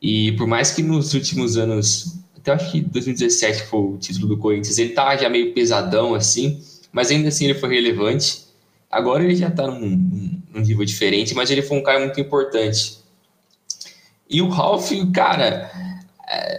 [0.00, 4.36] E por mais que nos últimos anos, até acho que 2017 foi o título do
[4.36, 6.62] Corinthians, ele tá já meio pesadão assim,
[6.92, 8.46] mas ainda assim ele foi relevante.
[8.90, 12.98] Agora ele já tá num, num nível diferente, mas ele foi um cara muito importante.
[14.28, 15.70] E o Ralph, cara,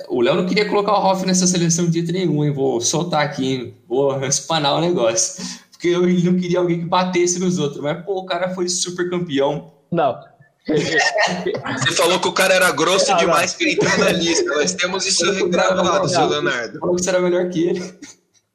[0.08, 2.52] o Léo não queria colocar o Hoff nessa seleção de jeito nenhum, hein?
[2.52, 3.74] Vou soltar aqui, hein?
[3.88, 5.44] vou espanar o negócio.
[5.72, 7.82] Porque eu não queria alguém que batesse nos outros.
[7.82, 9.72] Mas, pô, o cara foi super campeão.
[9.92, 10.20] Não.
[10.68, 14.44] Você falou que o cara era grosso não, demais para entrar na lista.
[14.56, 16.80] Nós temos isso gravado, seu Leonardo.
[16.80, 18.00] Falou que você era melhor que ele.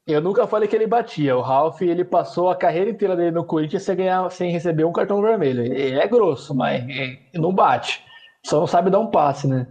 [0.06, 1.34] Eu nunca falei que ele batia.
[1.36, 4.92] O Ralph, ele passou a carreira inteira dele no Corinthians sem, ganhar, sem receber um
[4.92, 5.62] cartão vermelho.
[5.62, 6.84] Ele é grosso, mas
[7.32, 8.02] não bate.
[8.44, 9.66] Só não sabe dar um passe, né?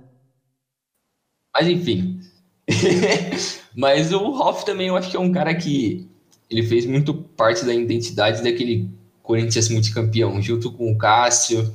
[1.53, 2.19] Mas enfim,
[3.75, 6.07] Mas o Hoff também eu acho que é um cara que
[6.49, 8.89] ele fez muito parte da identidade daquele
[9.21, 11.71] Corinthians multicampeão, junto com o Cássio.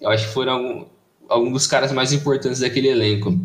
[0.00, 0.86] Eu acho que foram
[1.28, 3.38] alguns dos caras mais importantes daquele elenco.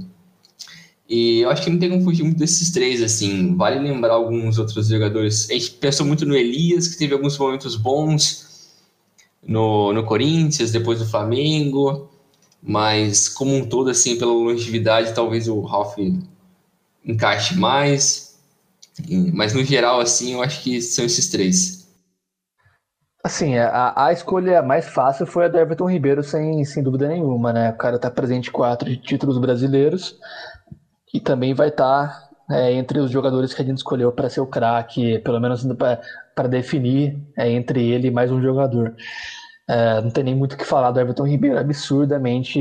[1.07, 3.55] E eu acho que não tem como fugir muito desses três, assim.
[3.55, 5.49] Vale lembrar alguns outros jogadores.
[5.49, 8.73] A gente pensou muito no Elias, que teve alguns momentos bons
[9.43, 12.09] no, no Corinthians, depois do Flamengo.
[12.67, 15.97] Mas, como um todo, assim, pela longevidade, talvez o Ralf
[17.05, 18.39] encaixe mais.
[19.33, 21.85] Mas, no geral, assim, eu acho que são esses três.
[23.23, 27.53] Assim, a, a escolha mais fácil foi a do Everton Ribeiro, sem, sem dúvida nenhuma,
[27.53, 27.69] né?
[27.69, 30.15] O cara tá presente em quatro títulos brasileiros
[31.13, 32.07] e também vai estar
[32.47, 35.65] tá, é, entre os jogadores que a gente escolheu para ser o craque, pelo menos
[36.35, 38.95] para definir é, entre ele mais um jogador.
[39.67, 42.59] É, não tem nem muito o que falar do Everton Ribeiro, absurdamente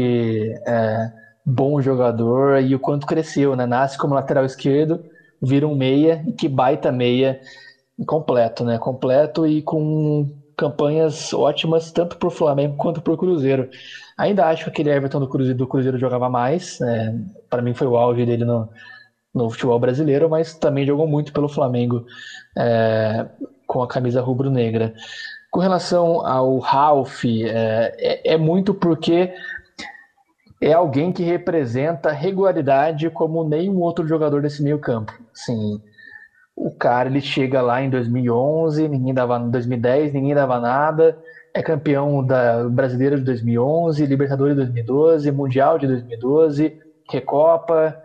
[0.67, 1.11] é,
[1.45, 3.67] bom jogador e o quanto cresceu, né?
[3.67, 5.01] Nasce como lateral esquerdo,
[5.43, 7.39] vira um meia, que baita meia
[8.07, 8.79] completo, né?
[8.79, 13.69] Completo e com campanhas ótimas tanto para o Flamengo quanto para o Cruzeiro.
[14.17, 16.81] Ainda acho que aquele Everton do Cruzeiro, do Cruzeiro jogava mais.
[16.81, 17.13] É,
[17.51, 18.69] para mim foi o auge dele no,
[19.35, 22.05] no futebol brasileiro, mas também jogou muito pelo Flamengo
[22.57, 23.27] é,
[23.67, 24.93] com a camisa rubro-negra.
[25.55, 29.33] Com relação ao Ralph, é, é, é, muito porque
[30.61, 35.13] é alguém que representa regularidade como nenhum outro jogador desse meio campo.
[35.33, 35.81] Sim,
[36.57, 41.17] o cara ele chega lá em 2011, ninguém dava 2010, ninguém dava nada
[41.55, 46.77] é campeão da Brasileira de 2011, Libertadores de 2012, Mundial de 2012,
[47.09, 47.97] Recopa,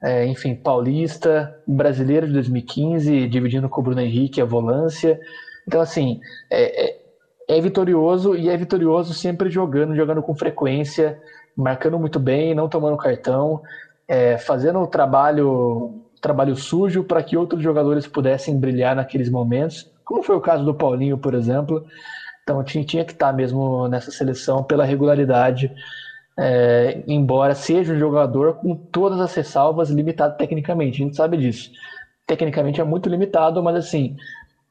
[0.00, 5.18] é, enfim, Paulista, Brasileiro de 2015, dividindo com o Bruno Henrique a volância.
[5.66, 7.00] Então, assim, é, é,
[7.48, 11.20] é vitorioso e é vitorioso sempre jogando, jogando com frequência,
[11.56, 13.62] marcando muito bem, não tomando cartão,
[14.08, 20.22] é, fazendo o trabalho, trabalho sujo para que outros jogadores pudessem brilhar naqueles momentos, como
[20.22, 21.84] foi o caso do Paulinho, por exemplo.
[22.42, 25.72] Então tinha, tinha que estar mesmo nessa seleção pela regularidade,
[26.38, 31.70] é, embora seja um jogador com todas as ressalvas limitado tecnicamente, a gente sabe disso.
[32.26, 34.16] Tecnicamente é muito limitado, mas assim,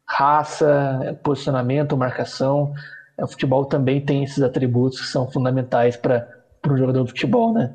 [0.07, 2.71] raça, posicionamento, marcação,
[3.19, 6.25] o futebol também tem esses atributos que são fundamentais para
[6.67, 7.71] um jogador de futebol, né?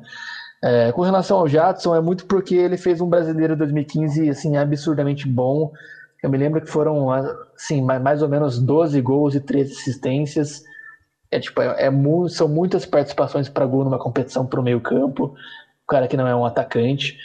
[0.61, 5.25] É, com relação ao Jadson, é muito porque ele fez um brasileiro 2015 assim, absurdamente
[5.25, 5.71] bom,
[6.21, 7.09] eu me lembro que foram,
[7.55, 10.61] assim, mais ou menos 12 gols e 13 assistências.
[11.31, 11.89] É, tipo, é, é
[12.29, 15.25] são muitas participações para gol numa competição para o meio campo.
[15.83, 17.15] O cara que não é um atacante.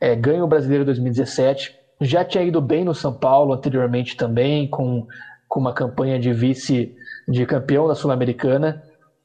[0.00, 1.72] É, ganha o Brasileiro 2017.
[2.00, 5.06] Já tinha ido bem no São Paulo anteriormente também, com,
[5.48, 6.94] com uma campanha de vice
[7.28, 8.82] de campeão da Sul-Americana.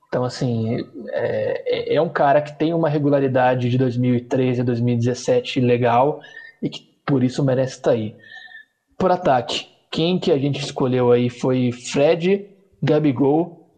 [0.08, 0.78] Então, assim,
[1.10, 6.20] é, é, é um cara que tem uma regularidade de 2013 a 2017 legal
[6.62, 8.16] e que por isso merece estar aí
[8.98, 12.48] por ataque, quem que a gente escolheu aí foi Fred,
[12.82, 13.70] Gabigol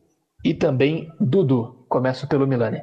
[0.44, 1.86] e também Dudu.
[1.90, 2.82] Começo pelo Milani.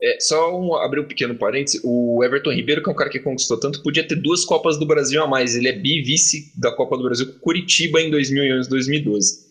[0.00, 3.18] É, só um, abrir um pequeno parênteses, o Everton Ribeiro, que é um cara que
[3.18, 5.56] conquistou tanto, podia ter duas Copas do Brasil a mais.
[5.56, 9.48] Ele é bi-vice da Copa do Brasil com Curitiba em 2011 2012.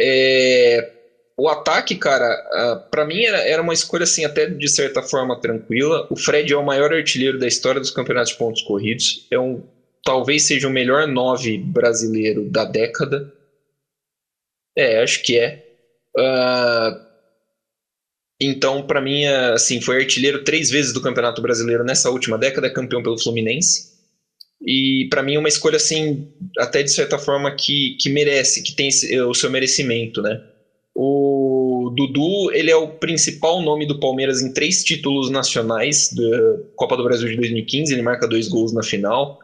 [0.00, 0.90] É,
[1.36, 2.36] o ataque, cara,
[2.90, 6.06] para mim era, era uma escolha assim, até de certa forma tranquila.
[6.10, 9.26] O Fred é o maior artilheiro da história dos campeonatos de pontos corridos.
[9.30, 9.62] É um
[10.04, 13.32] talvez seja o melhor nove brasileiro da década.
[14.76, 15.66] É, acho que é.
[16.16, 17.09] Uh,
[18.40, 22.70] então, para mim, assim, foi artilheiro três vezes do Campeonato Brasileiro nessa última década, é
[22.70, 23.90] campeão pelo Fluminense.
[24.62, 26.28] E para mim, uma escolha, assim,
[26.58, 28.88] até de certa forma que, que merece, que tem
[29.28, 30.40] o seu merecimento, né?
[30.94, 36.96] O Dudu, ele é o principal nome do Palmeiras em três títulos nacionais da Copa
[36.96, 39.38] do Brasil de 2015, ele marca dois gols na final.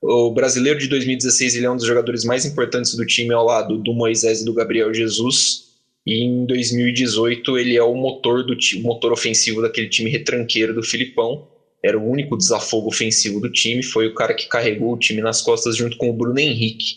[0.00, 3.78] O brasileiro de 2016 ele é um dos jogadores mais importantes do time ao lado
[3.78, 5.67] do Moisés e do Gabriel Jesus.
[6.06, 11.46] E em 2018 ele é o motor do motor ofensivo daquele time retranqueiro do Filipão.
[11.84, 13.82] Era o único desafogo ofensivo do time.
[13.82, 16.96] Foi o cara que carregou o time nas costas junto com o Bruno Henrique.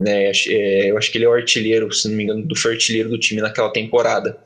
[0.00, 0.32] Né?
[0.48, 3.18] É, eu acho que ele é o artilheiro, se não me engano, do artilheiro do
[3.18, 4.38] time naquela temporada.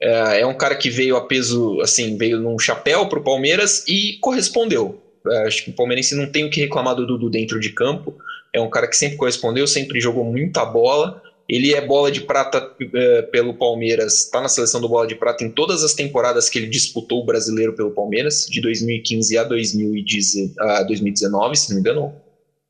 [0.00, 3.84] É, é um cara que veio a peso, assim, veio num chapéu para o Palmeiras
[3.88, 7.60] e correspondeu é, acho que o Palmeirense não tem o que reclamar do Dudu dentro
[7.60, 8.16] de campo.
[8.52, 11.22] É um cara que sempre correspondeu, sempre jogou muita bola.
[11.52, 15.44] Ele é bola de prata é, pelo Palmeiras, está na seleção do bola de prata
[15.44, 21.54] em todas as temporadas que ele disputou o brasileiro pelo Palmeiras, de 2015 a, 2019,
[21.54, 22.14] se não me engano.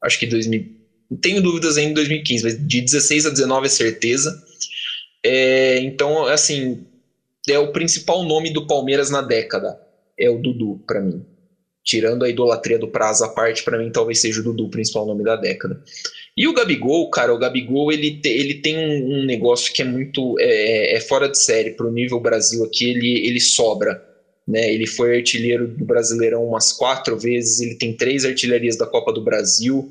[0.03, 0.67] Acho que 2000.
[1.09, 4.43] Não tenho dúvidas ainda em 2015, mas de 16 a 19 é certeza.
[5.25, 6.85] É, então, assim,
[7.49, 9.79] é o principal nome do Palmeiras na década.
[10.19, 11.25] É o Dudu, para mim.
[11.85, 15.07] tirando a idolatria do prazo à parte, para mim talvez seja o Dudu o principal
[15.07, 15.81] nome da década.
[16.37, 20.37] E o Gabigol, cara, o Gabigol ele, te, ele tem um, negócio que é muito
[20.41, 24.03] é, é fora de série para o nível Brasil aqui, ele, ele sobra.
[24.49, 24.73] Né?
[24.73, 29.23] Ele foi artilheiro do Brasileirão umas quatro vezes, ele tem três artilharias da Copa do
[29.23, 29.91] Brasil,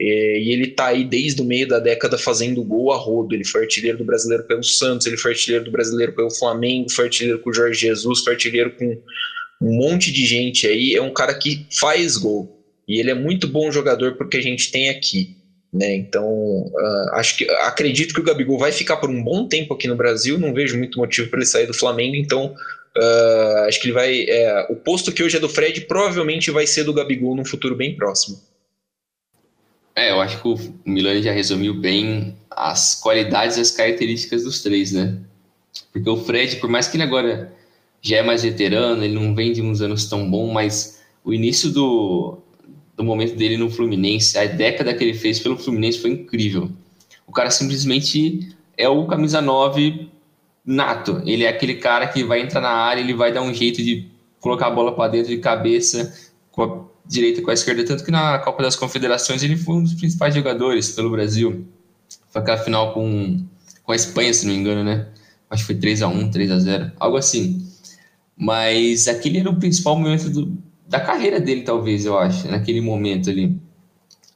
[0.00, 3.34] é, e ele tá aí desde o meio da década fazendo gol a rodo.
[3.34, 7.04] Ele foi artilheiro do brasileiro pelo Santos, ele foi artilheiro do brasileiro pelo Flamengo, foi
[7.04, 8.98] artilheiro com o Jorge Jesus, foi artilheiro com
[9.60, 10.94] um monte de gente aí.
[10.94, 12.58] É um cara que faz gol.
[12.88, 15.36] E ele é muito bom jogador porque a gente tem aqui.
[15.72, 15.96] Né?
[15.96, 19.88] Então, uh, acho que acredito que o Gabigol vai ficar por um bom tempo aqui
[19.88, 20.38] no Brasil.
[20.38, 22.14] Não vejo muito motivo para ele sair do Flamengo.
[22.14, 22.54] Então,
[22.96, 24.24] uh, acho que ele vai.
[24.28, 27.74] É, o posto que hoje é do Fred provavelmente vai ser do Gabigol num futuro
[27.74, 28.38] bem próximo.
[29.96, 34.62] É, eu acho que o Milani já resumiu bem as qualidades e as características dos
[34.62, 35.18] três, né?
[35.92, 37.52] Porque o Fred, por mais que ele agora
[38.00, 41.70] já é mais veterano, ele não vem de uns anos tão bom, mas o início
[41.70, 42.41] do,
[43.02, 46.70] do momento dele no Fluminense, a década que ele fez pelo Fluminense foi incrível.
[47.26, 50.08] O cara simplesmente é o camisa 9
[50.64, 51.20] nato.
[51.26, 54.08] Ele é aquele cara que vai entrar na área, ele vai dar um jeito de
[54.40, 56.14] colocar a bola para dentro de cabeça
[56.50, 59.82] com a direita com a esquerda, tanto que na Copa das Confederações ele foi um
[59.82, 61.66] dos principais jogadores pelo Brasil.
[62.30, 63.44] Foi aquela final com,
[63.82, 65.08] com a Espanha, se não me engano, né?
[65.50, 67.66] Acho que foi 3 a 1 3 a 0 algo assim.
[68.36, 70.56] Mas aquele era o principal momento do,
[70.92, 73.58] da carreira dele, talvez, eu acho, naquele momento ali.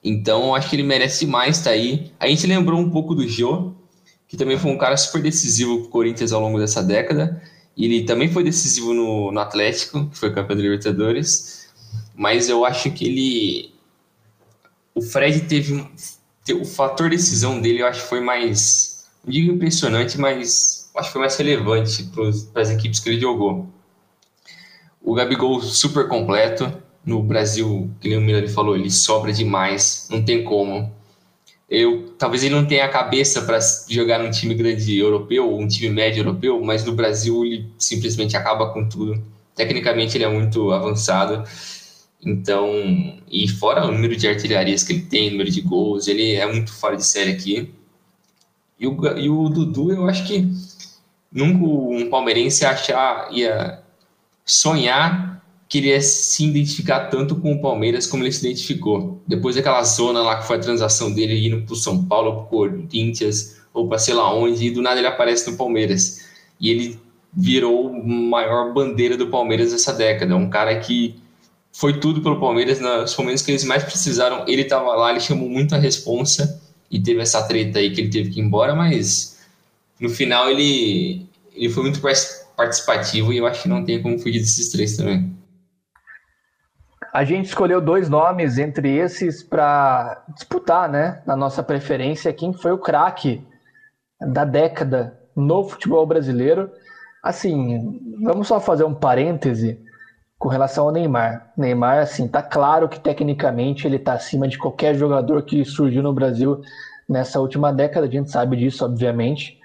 [0.03, 2.11] Então, eu acho que ele merece mais estar tá aí.
[2.19, 3.75] A gente lembrou um pouco do Jô,
[4.27, 7.43] que também foi um cara super decisivo para o Corinthians ao longo dessa década.
[7.77, 11.69] Ele também foi decisivo no, no Atlético, que foi campeão da Libertadores.
[12.15, 13.75] Mas eu acho que ele.
[14.95, 15.87] O Fred teve um.
[16.59, 19.05] O fator decisão dele, eu acho que foi mais.
[19.23, 22.05] Não digo impressionante, mas acho que foi mais relevante
[22.55, 23.69] para as equipes que ele jogou.
[25.07, 26.71] O Gabigol super completo.
[27.05, 30.93] No Brasil, que o Milani falou, ele sobra demais, não tem como.
[31.71, 35.89] Eu, talvez ele não tenha a cabeça para jogar num time grande europeu, um time
[35.91, 39.23] médio europeu, mas no Brasil ele simplesmente acaba com tudo.
[39.55, 41.45] Tecnicamente ele é muito avançado.
[42.21, 42.69] Então,
[43.31, 46.73] e fora o número de artilharias que ele tem, número de gols, ele é muito
[46.73, 47.73] fora de série aqui.
[48.77, 50.49] E o, e o Dudu, eu acho que
[51.31, 53.86] nunca um palmeirense achar, ia
[54.47, 59.20] sonhar que ele ia se identificar tanto com o Palmeiras como ele se identificou.
[59.26, 62.44] Depois daquela zona lá que foi a transação dele indo para o São Paulo, para
[62.44, 66.24] Corinthians, ou para sei lá onde, e do nada ele aparece no Palmeiras.
[66.61, 67.01] E ele
[67.36, 70.36] virou a maior bandeira do Palmeiras nessa década.
[70.36, 71.16] Um cara que
[71.72, 74.44] foi tudo pelo Palmeiras nos momentos que eles mais precisaram.
[74.47, 78.30] Ele estava lá, ele chamou muita responsa e teve essa treta aí que ele teve
[78.30, 79.38] que ir embora, mas
[80.01, 82.01] no final ele, ele foi muito
[82.59, 85.37] e eu acho que não tem como fugir desses três também.
[87.13, 92.73] A gente escolheu dois nomes entre esses para disputar, né, na nossa preferência, quem foi
[92.73, 93.43] o craque
[94.21, 96.71] da década no futebol brasileiro.
[97.23, 99.81] Assim, vamos só fazer um parêntese
[100.39, 101.53] com relação ao Neymar.
[101.57, 106.13] Neymar, assim, tá claro que tecnicamente ele tá acima de qualquer jogador que surgiu no
[106.13, 106.61] Brasil
[107.09, 109.56] nessa última década, a gente sabe disso, obviamente.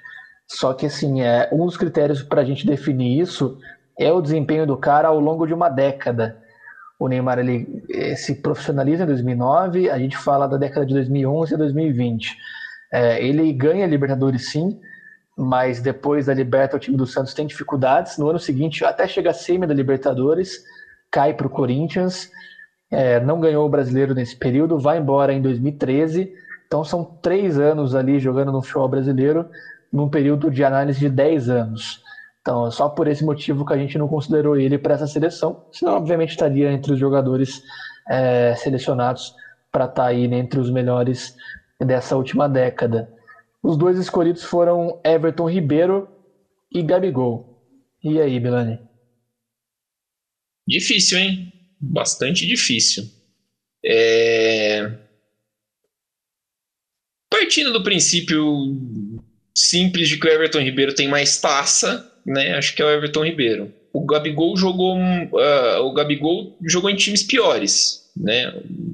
[0.53, 3.57] Só que, assim, é, um dos critérios para a gente definir isso
[3.97, 6.37] é o desempenho do cara ao longo de uma década.
[6.99, 11.53] O Neymar ele, eh, se profissionaliza em 2009, a gente fala da década de 2011
[11.53, 12.37] a 2020.
[12.91, 14.77] É, ele ganha a Libertadores sim,
[15.37, 18.17] mas depois da Liberta o time do Santos tem dificuldades.
[18.17, 20.63] No ano seguinte até chega a semi da Libertadores,
[21.09, 22.29] cai para o Corinthians,
[22.91, 26.33] é, não ganhou o brasileiro nesse período, vai embora em 2013.
[26.67, 29.49] Então são três anos ali jogando no futebol brasileiro
[29.91, 32.01] num período de análise de 10 anos.
[32.41, 35.63] Então, é só por esse motivo que a gente não considerou ele para essa seleção,
[35.71, 37.61] senão, obviamente, estaria entre os jogadores
[38.09, 39.33] é, selecionados
[39.71, 41.35] para estar tá aí entre os melhores
[41.79, 43.11] dessa última década.
[43.61, 46.07] Os dois escolhidos foram Everton Ribeiro
[46.71, 47.63] e Gabigol.
[48.03, 48.79] E aí, Milani?
[50.67, 51.53] Difícil, hein?
[51.79, 53.03] Bastante difícil.
[53.85, 54.97] É...
[57.29, 58.43] Partindo do princípio
[59.55, 62.55] simples de que o Everton Ribeiro tem mais taça, né?
[62.55, 63.73] Acho que é o Everton Ribeiro.
[63.93, 68.53] O Gabigol jogou, uh, o Gabigol jogou em times piores, né?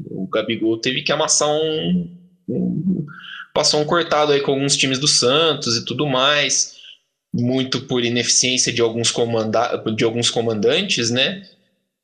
[0.10, 2.10] O Gabigol teve que amassar um,
[2.50, 3.06] um
[3.54, 6.76] passou um cortado aí com alguns times do Santos e tudo mais,
[7.34, 11.44] muito por ineficiência de alguns, comanda de alguns comandantes, né?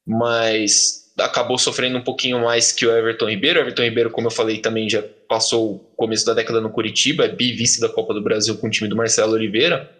[0.05, 3.59] Mas acabou sofrendo um pouquinho mais que o Everton Ribeiro.
[3.59, 7.25] O Everton Ribeiro, como eu falei, também já passou o começo da década no Curitiba,
[7.25, 9.91] é bi-vice da Copa do Brasil com o time do Marcelo Oliveira.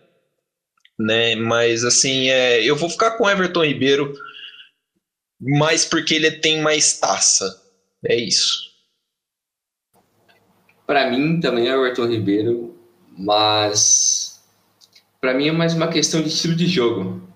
[1.00, 1.36] Né?
[1.36, 4.14] Mas assim, é, eu vou ficar com Everton Ribeiro
[5.42, 7.64] mais porque ele tem mais taça.
[8.06, 8.72] É isso.
[10.86, 12.78] Para mim também é Everton Ribeiro,
[13.18, 14.40] mas
[15.20, 17.28] para mim é mais uma questão de estilo de jogo.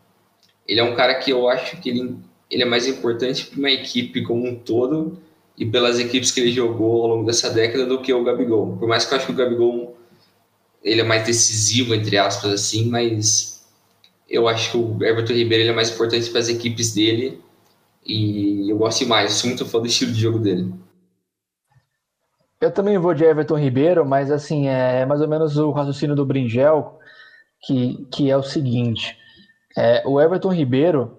[0.67, 2.15] Ele é um cara que eu acho que ele,
[2.51, 5.19] ele é mais importante para uma equipe como um todo
[5.57, 8.77] e pelas equipes que ele jogou ao longo dessa década do que o Gabigol.
[8.77, 9.97] Por mais que eu acho que o Gabigol
[10.83, 13.65] ele é mais decisivo entre aspas assim, mas
[14.29, 17.41] eu acho que o Everton Ribeiro ele é mais importante para as equipes dele
[18.05, 20.71] e eu gosto demais, sou muito fã do estilo de jogo dele.
[22.61, 26.25] Eu também vou de Everton Ribeiro, mas assim, é mais ou menos o raciocínio do
[26.25, 26.97] Bringel,
[27.61, 29.15] que, que é o seguinte:
[29.77, 31.17] é, o Everton Ribeiro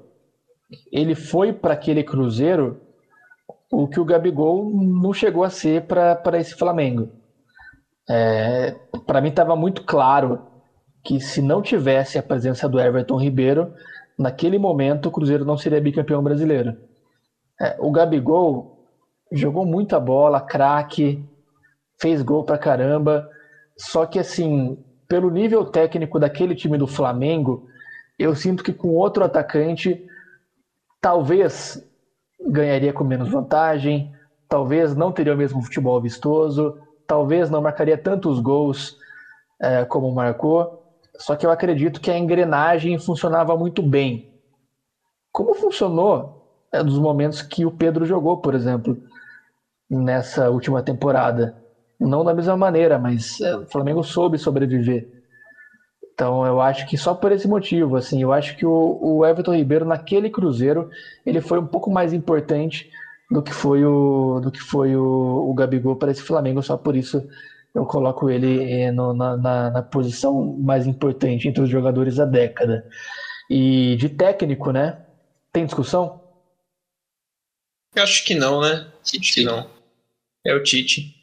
[0.90, 2.80] ele foi para aquele Cruzeiro
[3.70, 7.08] o que o Gabigol não chegou a ser para esse Flamengo.
[8.08, 8.74] É,
[9.06, 10.40] para mim estava muito claro
[11.04, 13.68] que se não tivesse a presença do Everton Ribeiro,
[14.18, 16.74] naquele momento o Cruzeiro não seria bicampeão brasileiro.
[17.60, 18.78] É, o Gabigol
[19.32, 21.22] jogou muita bola, craque,
[22.00, 23.26] fez gol pra caramba,
[23.78, 27.64] só que assim, pelo nível técnico daquele time do Flamengo,
[28.18, 30.00] eu sinto que com outro atacante,
[31.00, 31.78] talvez
[32.40, 34.06] ganharia com menos vantagem,
[34.48, 36.72] talvez não teria o mesmo futebol vistoso,
[37.06, 38.94] talvez não marcaria tantos gols
[39.60, 40.68] é, como marcou.
[41.18, 44.22] Só que eu acredito que a engrenagem funcionava muito bem.
[45.32, 46.32] Como funcionou
[46.72, 48.96] é, nos momentos que o Pedro jogou, por exemplo,
[49.90, 51.52] nessa última temporada?
[51.98, 55.04] Não da mesma maneira, mas é, o Flamengo soube sobreviver.
[56.18, 59.54] Então eu acho que só por esse motivo, assim, eu acho que o, o Everton
[59.54, 60.90] Ribeiro naquele Cruzeiro
[61.24, 62.90] ele foi um pouco mais importante
[63.30, 66.60] do que foi o do que foi o, o Gabigol para esse Flamengo.
[66.60, 67.24] Só por isso
[67.72, 72.24] eu coloco ele eh, no, na, na, na, posição mais importante entre os jogadores da
[72.24, 72.84] década.
[73.48, 75.00] E de técnico, né?
[75.52, 76.20] Tem discussão?
[77.94, 78.88] Eu acho que não, né?
[79.04, 79.70] Tite não.
[80.44, 81.17] É o Tite.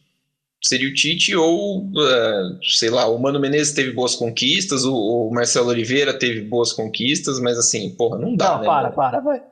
[0.68, 5.32] Seria o Tite ou, uh, sei lá, o Mano Menezes teve boas conquistas, o, o,
[5.32, 8.66] Marcelo Oliveira teve boas conquistas, mas assim, porra, não dá, não, né?
[8.66, 9.43] Para, para, vai.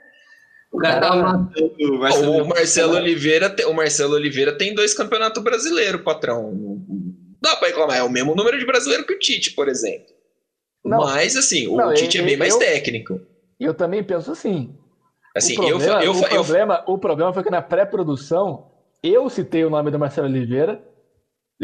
[0.71, 5.43] O, cara tá matando, o Marcelo, o Marcelo Oliveira, o Marcelo Oliveira tem dois campeonatos
[5.43, 6.81] brasileiros, patrão.
[7.39, 10.07] Dá pra reclamar, é o mesmo número de brasileiro que o Tite, por exemplo.
[10.83, 13.21] Não, Mas, assim, o não, Tite eu, é bem mais eu, técnico.
[13.59, 14.75] Eu também penso assim.
[15.35, 18.71] Assim, o problema, eu, o, problema, o problema foi que na pré-produção
[19.03, 20.81] eu citei o nome do Marcelo Oliveira.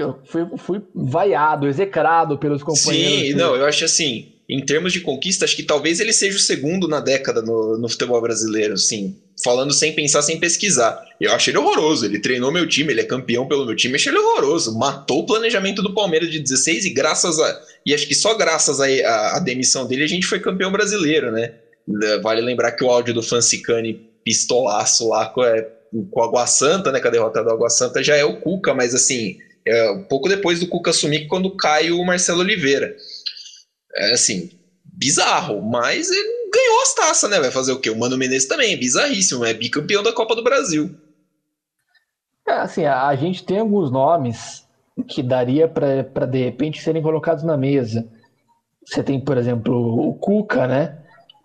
[0.01, 3.29] Eu fui, fui vaiado, execrado pelos companheiros.
[3.29, 6.41] Sim, não, eu acho assim em termos de conquista, acho que talvez ele seja o
[6.41, 9.15] segundo na década no, no futebol brasileiro, sim.
[9.43, 10.99] Falando sem pensar, sem pesquisar.
[11.21, 12.03] Eu acho ele horroroso.
[12.03, 13.93] Ele treinou meu time, ele é campeão pelo meu time.
[13.93, 14.77] Eu acho ele horroroso.
[14.77, 17.61] Matou o planejamento do Palmeiras de 16 e graças a.
[17.85, 21.53] E acho que só graças à demissão dele a gente foi campeão brasileiro, né?
[22.23, 25.61] Vale lembrar que o áudio do Fancicani pistolaço lá com, é,
[26.11, 26.99] com o Água Santa, né?
[26.99, 29.37] Com a derrota do Água Santa já é o Cuca, mas assim,
[29.69, 32.95] é um pouco depois do Cuca assumir quando cai o Marcelo Oliveira
[33.95, 34.49] é assim,
[34.83, 37.39] bizarro, mas ele ganhou as taças, né?
[37.39, 37.89] Vai fazer o quê?
[37.89, 40.95] O Mano Menezes também, bizarríssimo, é bicampeão da Copa do Brasil.
[42.47, 44.65] É, assim, a, gente tem alguns nomes
[45.07, 48.07] que daria para de repente serem colocados na mesa.
[48.85, 50.97] Você tem, por exemplo, o Cuca, né?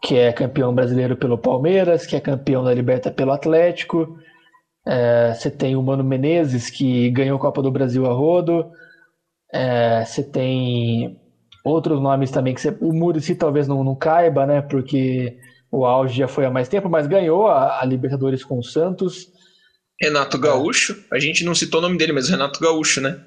[0.02, 4.18] Que é campeão brasileiro pelo Palmeiras, que é campeão da Liberta pelo Atlético.
[4.86, 8.70] É, você tem o Mano Menezes, que ganhou a Copa do Brasil a rodo.
[9.52, 11.18] É, você tem
[11.64, 14.60] Outros nomes também que você, o Murici talvez não, não caiba, né?
[14.60, 15.38] Porque
[15.72, 19.28] o auge já foi há mais tempo, mas ganhou a, a Libertadores com o Santos.
[19.98, 23.18] Renato Gaúcho, a gente não citou o nome dele, mas Renato Gaúcho, né?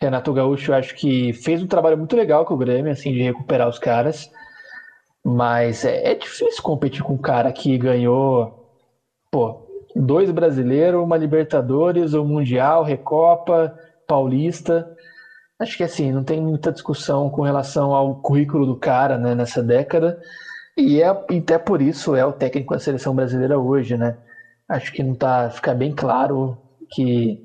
[0.00, 3.68] Renato Gaúcho, acho que fez um trabalho muito legal com o Grêmio, assim, de recuperar
[3.68, 4.30] os caras.
[5.22, 8.72] Mas é, é difícil competir com um cara que ganhou,
[9.30, 9.67] pô,
[9.98, 13.74] dois brasileiros, uma Libertadores, um Mundial, Recopa,
[14.06, 14.88] Paulista.
[15.58, 19.62] Acho que assim, não tem muita discussão com relação ao currículo do cara né, nessa
[19.62, 20.18] década.
[20.76, 24.16] E, é, até por isso é o técnico da seleção brasileira hoje, né?
[24.68, 25.50] Acho que não tá.
[25.50, 26.56] Fica bem claro
[26.90, 27.42] que,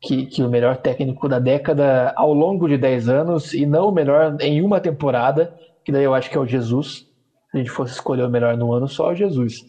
[0.00, 3.92] que, que o melhor técnico da década ao longo de 10 anos, e não o
[3.92, 7.06] melhor em uma temporada, que daí eu acho que é o Jesus.
[7.50, 9.66] Se a gente fosse escolher o melhor num ano só, o Jesus.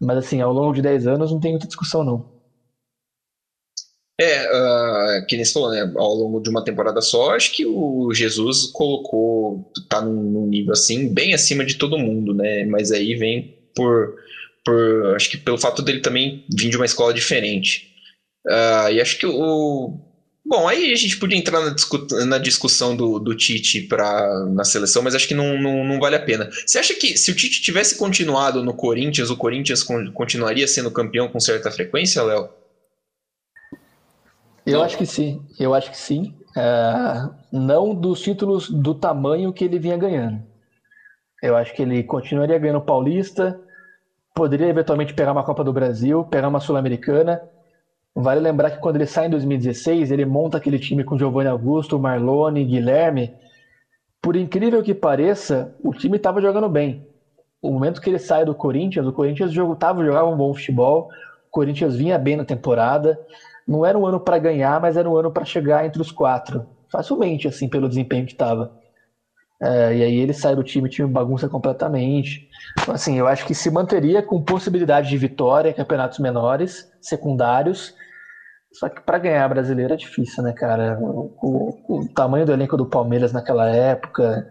[0.00, 2.36] Mas assim, ao longo de 10 anos não tem muita discussão, não.
[4.18, 5.92] É, uh, que nem você falou, né?
[5.94, 11.12] Ao longo de uma temporada só, acho que o Jesus colocou, tá num nível assim,
[11.12, 12.64] bem acima de todo mundo, né?
[12.64, 14.14] Mas aí vem por,
[14.64, 17.94] por acho que pelo fato dele também vir de uma escola diferente.
[18.46, 20.00] Uh, e acho que o,
[20.48, 24.62] Bom, aí a gente podia entrar na, discu na discussão do, do Tite pra, na
[24.62, 26.48] seleção, mas acho que não, não, não, vale a pena.
[26.64, 30.88] Você acha que se o Tite tivesse continuado no Corinthians, o Corinthians con continuaria sendo
[30.92, 32.48] campeão com certa frequência, Léo?
[34.64, 36.32] Eu acho que sim, eu acho que sim.
[36.56, 40.40] É, não dos títulos do tamanho que ele vinha ganhando.
[41.42, 43.58] Eu acho que ele continuaria ganhando Paulista,
[44.32, 47.40] poderia eventualmente pegar uma Copa do Brasil, pegar uma Sul-Americana.
[48.16, 51.98] Vale lembrar que quando ele sai em 2016, ele monta aquele time com Giovanni Augusto,
[51.98, 53.32] Marlone, Guilherme.
[54.22, 57.06] Por incrível que pareça, o time estava jogando bem.
[57.60, 61.08] O momento que ele sai do Corinthians, o Corinthians jogava, jogava um bom futebol,
[61.46, 63.18] o Corinthians vinha bem na temporada
[63.66, 66.64] não era um ano para ganhar, mas era um ano para chegar entre os quatro,
[66.90, 68.70] facilmente, assim, pelo desempenho que estava.
[69.60, 72.46] É, e aí ele sai do time, o time bagunça completamente.
[72.80, 77.92] Então, assim, eu acho que se manteria com possibilidade de vitória, campeonatos menores, secundários.
[78.78, 80.98] Só que para ganhar a brasileira é difícil, né, cara?
[81.00, 84.46] O, o, o, tamanho do elenco do Palmeiras naquela época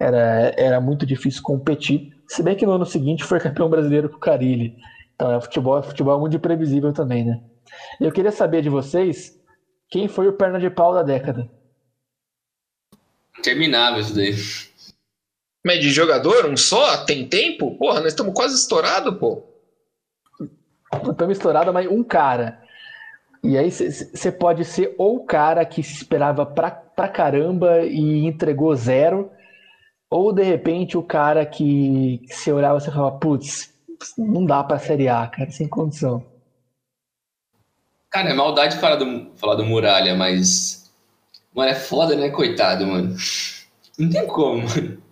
[0.00, 2.10] era, era muito difícil competir.
[2.26, 4.74] Se bem que no ano seguinte foi campeão brasileiro com o Carilli.
[5.14, 7.40] Então, é futebol, é futebol muito imprevisível também, né?
[8.00, 9.32] Eu queria saber de vocês
[9.88, 11.48] quem foi o perna de pau da década.
[13.42, 14.34] Terminável isso daí.
[15.64, 17.04] Mas de jogador, um só?
[17.04, 17.78] Tem tempo?
[17.78, 19.44] Porra, nós estamos quase estourados, pô.
[21.08, 22.61] Estamos estourados, mas um cara.
[23.42, 28.24] E aí você pode ser ou o cara que se esperava pra, pra caramba e
[28.24, 29.30] entregou zero,
[30.08, 33.74] ou de repente o cara que, você olhava e falava, putz,
[34.16, 36.24] não dá pra Série A, cara, sem condição.
[38.10, 40.92] Cara, é maldade falar do, falar do Muralha, mas.
[41.54, 42.28] Mano, é foda, né?
[42.30, 43.16] Coitado, mano.
[43.98, 45.02] Não tem como, mano.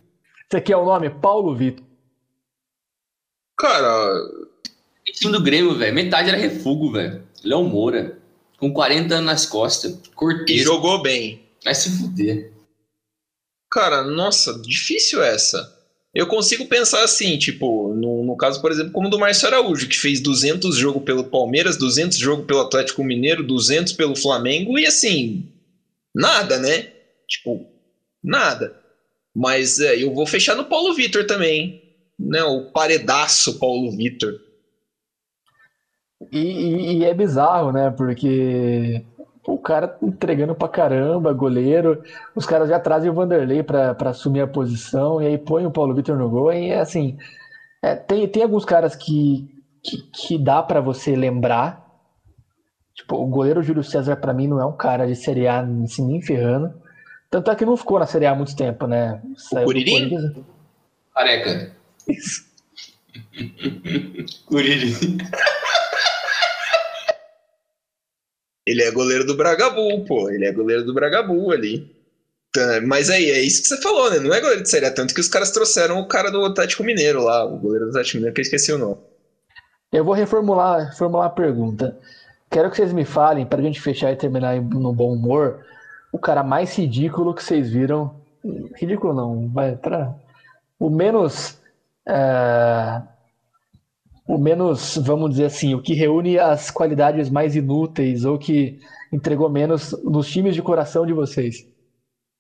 [0.47, 1.09] Esse aqui é o nome?
[1.09, 1.85] Paulo Vitor.
[3.59, 4.15] Cara.
[4.15, 5.95] O time do Grêmio, velho.
[5.95, 7.27] Metade era refugo, velho.
[7.43, 8.20] Léo Moura.
[8.61, 9.99] Com 40 anos nas costas.
[10.15, 10.61] Cortez.
[10.61, 11.41] E jogou bem.
[11.65, 12.53] Vai se fuder.
[13.71, 15.81] Cara, nossa, difícil essa.
[16.15, 19.97] Eu consigo pensar assim, tipo, no, no caso, por exemplo, como do Márcio Araújo, que
[19.97, 25.49] fez 200 jogos pelo Palmeiras, 200 jogos pelo Atlético Mineiro, 200 pelo Flamengo, e assim,
[26.15, 26.89] nada, né?
[27.29, 27.65] Tipo,
[28.23, 28.77] nada.
[29.35, 31.81] Mas é, eu vou fechar no Paulo Vitor também,
[32.19, 32.43] né?
[32.43, 34.35] O paredaço Paulo Vitor.
[36.31, 37.91] E, e, e, é bizarro, né?
[37.91, 39.03] Porque
[39.47, 41.99] o cara entregando pra caramba, goleiro.
[42.35, 45.71] Os caras já trazem o Vanderlei pra, pra assumir a posição, e aí põe o
[45.71, 46.53] Paulo Vitor no gol.
[46.53, 47.17] E assim,
[47.83, 49.47] é, tem, tem alguns caras que,
[49.83, 51.81] que, que dá para você lembrar.
[52.95, 56.05] Tipo, o goleiro Júlio César, para mim, não é um cara de Série A assim,
[56.05, 56.71] nem ferrando.
[57.31, 59.19] Tanto é que não ficou na Série A há muito tempo, né?
[59.37, 60.45] Saiu o Curirim?
[61.15, 61.73] Careca.
[62.07, 62.43] Isso.
[64.47, 65.19] Curirim.
[68.67, 70.31] Ele é goleiro do Bragabu, pô.
[70.31, 71.91] Ele é goleiro do Bragabu ali.
[72.53, 74.19] Tá, mas aí, é isso que você falou, né?
[74.19, 77.23] Não é goleiro de série, tanto que os caras trouxeram o cara do Atlético Mineiro
[77.23, 78.97] lá, o goleiro do Atlético Mineiro, que eu esqueci o nome.
[79.93, 81.97] Eu vou reformular, reformular a pergunta.
[82.51, 85.65] Quero que vocês me falem, pra gente fechar e terminar no bom humor,
[86.13, 88.15] o cara mais ridículo que vocês viram.
[88.75, 90.13] Ridículo não, vai pra.
[90.79, 91.59] O menos.
[92.09, 93.20] Uh
[94.27, 98.79] o menos, vamos dizer assim, o que reúne as qualidades mais inúteis ou que
[99.13, 101.67] entregou menos nos times de coração de vocês?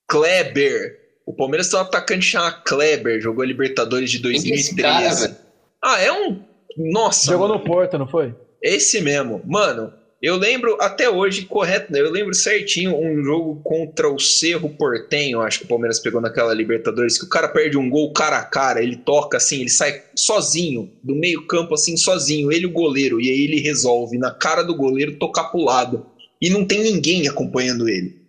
[0.08, 0.98] Kleber.
[1.26, 5.28] O Palmeiras tem um atacante chamado Kleber, jogou a Libertadores de 2013.
[5.28, 5.40] Cara,
[5.82, 6.42] ah, é um.
[6.76, 7.30] Nossa.
[7.30, 7.60] Jogou mano.
[7.60, 8.34] no Porto, não foi?
[8.62, 9.40] Esse mesmo.
[9.46, 15.40] Mano, eu lembro até hoje, correto, eu lembro certinho um jogo contra o Cerro Portenho,
[15.40, 18.44] acho que o Palmeiras pegou naquela Libertadores, que o cara perde um gol cara a
[18.44, 23.20] cara, ele toca assim, ele sai sozinho, do meio campo assim, sozinho, ele o goleiro,
[23.20, 26.06] e aí ele resolve na cara do goleiro tocar pro lado.
[26.40, 28.20] E não tem ninguém acompanhando ele.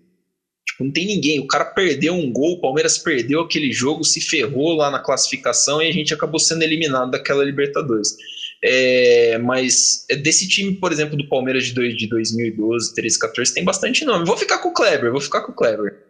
[0.65, 1.39] Tipo, não tem ninguém.
[1.39, 5.81] O cara perdeu um gol, o Palmeiras perdeu aquele jogo, se ferrou lá na classificação
[5.81, 8.15] e a gente acabou sendo eliminado daquela Libertadores.
[8.63, 13.63] É, mas desse time, por exemplo, do Palmeiras de, dois, de 2012, 13, 14, tem
[13.63, 14.25] bastante nome.
[14.25, 16.03] Vou ficar com o Kleber, vou ficar com o Kleber.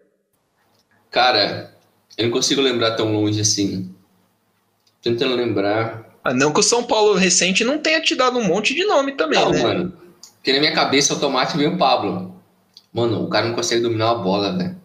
[1.09, 1.73] Cara,
[2.17, 3.93] eu não consigo lembrar tão longe assim.
[5.01, 6.19] Tentando lembrar.
[6.23, 9.13] Ah, não que o São Paulo recente não tenha te dado um monte de nome
[9.13, 9.63] também, não, né?
[9.63, 9.93] mano.
[10.35, 12.35] Porque na minha cabeça automático veio o Pablo.
[12.93, 14.80] Mano, o cara não consegue dominar a bola, velho.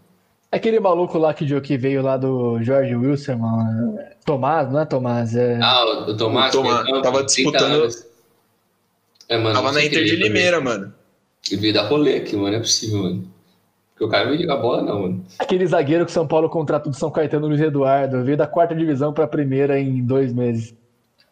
[0.57, 3.99] Aquele maluco lá que, que veio lá do George Wilson, mano.
[4.25, 5.37] Tomás, não é Tomás?
[5.37, 5.59] É...
[5.63, 6.55] Ah, o Tomás.
[6.55, 7.89] O Tomás não, tava disputando.
[9.29, 10.95] É, mano, tava na Inter de Limeira, mano.
[11.51, 12.51] Ele veio dar rolê aqui, mano.
[12.51, 13.31] Não é possível, mano.
[13.93, 15.25] Porque o cara não veio jogar bola, não, mano.
[15.39, 18.25] Aquele zagueiro que o São Paulo contratou do São Caetano, Luiz Eduardo.
[18.25, 20.75] Veio da quarta divisão pra primeira em dois meses.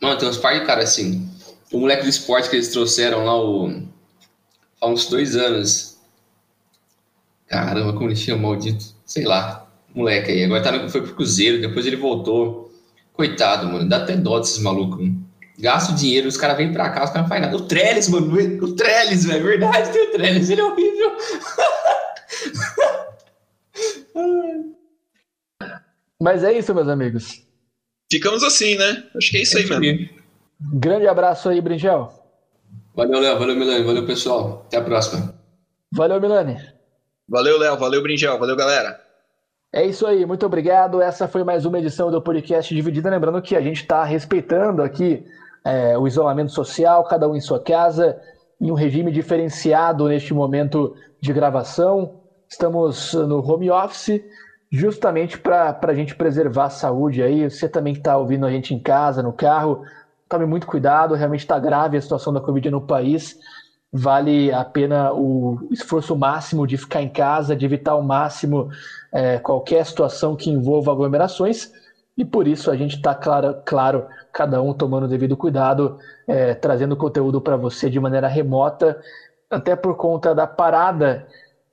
[0.00, 1.28] Mano, tem uns par de caras assim.
[1.72, 3.82] O moleque do esporte que eles trouxeram lá o...
[4.80, 5.94] há uns dois anos
[7.46, 8.93] Caramba, como ele chama, maldito.
[9.04, 10.44] Sei lá, moleque aí.
[10.44, 12.72] Agora tá no, foi pro Cruzeiro, depois ele voltou.
[13.12, 13.88] Coitado, mano.
[13.88, 15.24] Dá até dó desses malucos, mano.
[15.58, 17.56] Gasto dinheiro, os caras vêm pra cá, os caras não fazem nada.
[17.56, 18.34] O Trellis, mano.
[18.62, 19.44] O Trellis, velho.
[19.44, 20.50] Verdade, tem o Trellis.
[20.50, 21.12] Ele é horrível.
[26.20, 27.44] Mas é isso, meus amigos.
[28.10, 29.04] Ficamos assim, né?
[29.16, 30.08] Acho que é isso aí mesmo.
[30.60, 32.12] Grande abraço aí, Brinjel.
[32.94, 33.38] Valeu, Léo.
[33.38, 33.84] Valeu, Milani.
[33.84, 34.64] Valeu, pessoal.
[34.66, 35.34] Até a próxima.
[35.92, 36.56] Valeu, Milani.
[37.28, 37.76] Valeu, Léo.
[37.78, 38.38] Valeu, Brinjel.
[38.38, 39.00] Valeu, galera.
[39.72, 41.02] É isso aí, muito obrigado.
[41.02, 43.10] Essa foi mais uma edição do podcast Dividida.
[43.10, 45.24] Lembrando que a gente está respeitando aqui
[45.64, 48.16] é, o isolamento social, cada um em sua casa,
[48.60, 52.20] em um regime diferenciado neste momento de gravação.
[52.48, 54.22] Estamos no home office,
[54.70, 57.50] justamente para a gente preservar a saúde aí.
[57.50, 59.82] Você também que está ouvindo a gente em casa, no carro,
[60.28, 61.14] tome muito cuidado.
[61.14, 63.36] Realmente está grave a situação da Covid no país.
[63.96, 68.68] Vale a pena o esforço máximo de ficar em casa, de evitar ao máximo
[69.12, 71.70] é, qualquer situação que envolva aglomerações,
[72.18, 75.96] e por isso a gente está, claro, claro, cada um tomando o devido cuidado,
[76.26, 79.00] é, trazendo conteúdo para você de maneira remota,
[79.48, 81.24] até por conta da parada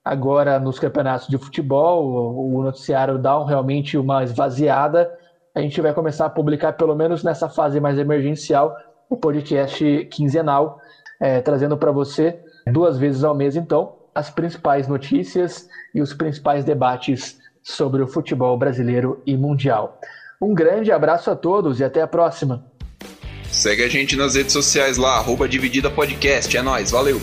[0.03, 5.11] agora nos campeonatos de futebol, o, noticiário dá realmente uma esvaziada.
[5.53, 8.75] A gente vai começar a publicar, pelo menos nessa fase mais emergencial,
[9.09, 10.79] o podcast quinzenal,
[11.21, 16.65] é, trazendo para você duas vezes ao mês, então, as principais notícias e os principais
[16.65, 19.99] debates sobre o futebol brasileiro e mundial.
[20.41, 22.65] Um grande abraço a todos e até a próxima.
[23.51, 26.55] Segue a gente nas redes sociais lá, arroba Dividida Podcast.
[26.57, 27.21] É nóis, valeu!